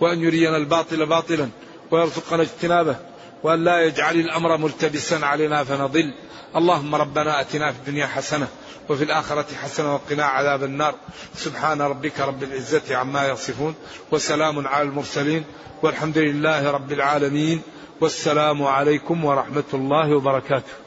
وأن 0.00 0.20
يرينا 0.20 0.56
الباطل 0.56 1.06
باطلا 1.06 1.48
ويرزقنا 1.90 2.42
اجتنابه. 2.42 2.96
وأن 3.42 3.64
لا 3.64 3.80
يجعل 3.80 4.14
الأمر 4.14 4.56
ملتبسا 4.56 5.14
علينا 5.14 5.64
فنضل. 5.64 6.14
اللهم 6.56 6.94
ربنا 6.94 7.40
أتنا 7.40 7.72
في 7.72 7.78
الدنيا 7.78 8.06
حسنة 8.06 8.48
وفي 8.88 9.04
الآخرة 9.04 9.46
حسنة 9.62 9.94
وقنا 9.94 10.24
عذاب 10.24 10.64
النار. 10.64 10.94
سبحان 11.34 11.82
ربك 11.82 12.20
رب 12.20 12.42
العزة 12.42 12.96
عما 12.96 13.28
يصفون 13.28 13.74
وسلام 14.10 14.66
على 14.66 14.88
المرسلين 14.88 15.44
والحمد 15.82 16.18
لله 16.18 16.70
رب 16.70 16.92
العالمين. 16.92 17.62
والسلام 18.00 18.62
عليكم 18.62 19.24
ورحمة 19.24 19.70
الله 19.74 20.16
وبركاته. 20.16 20.81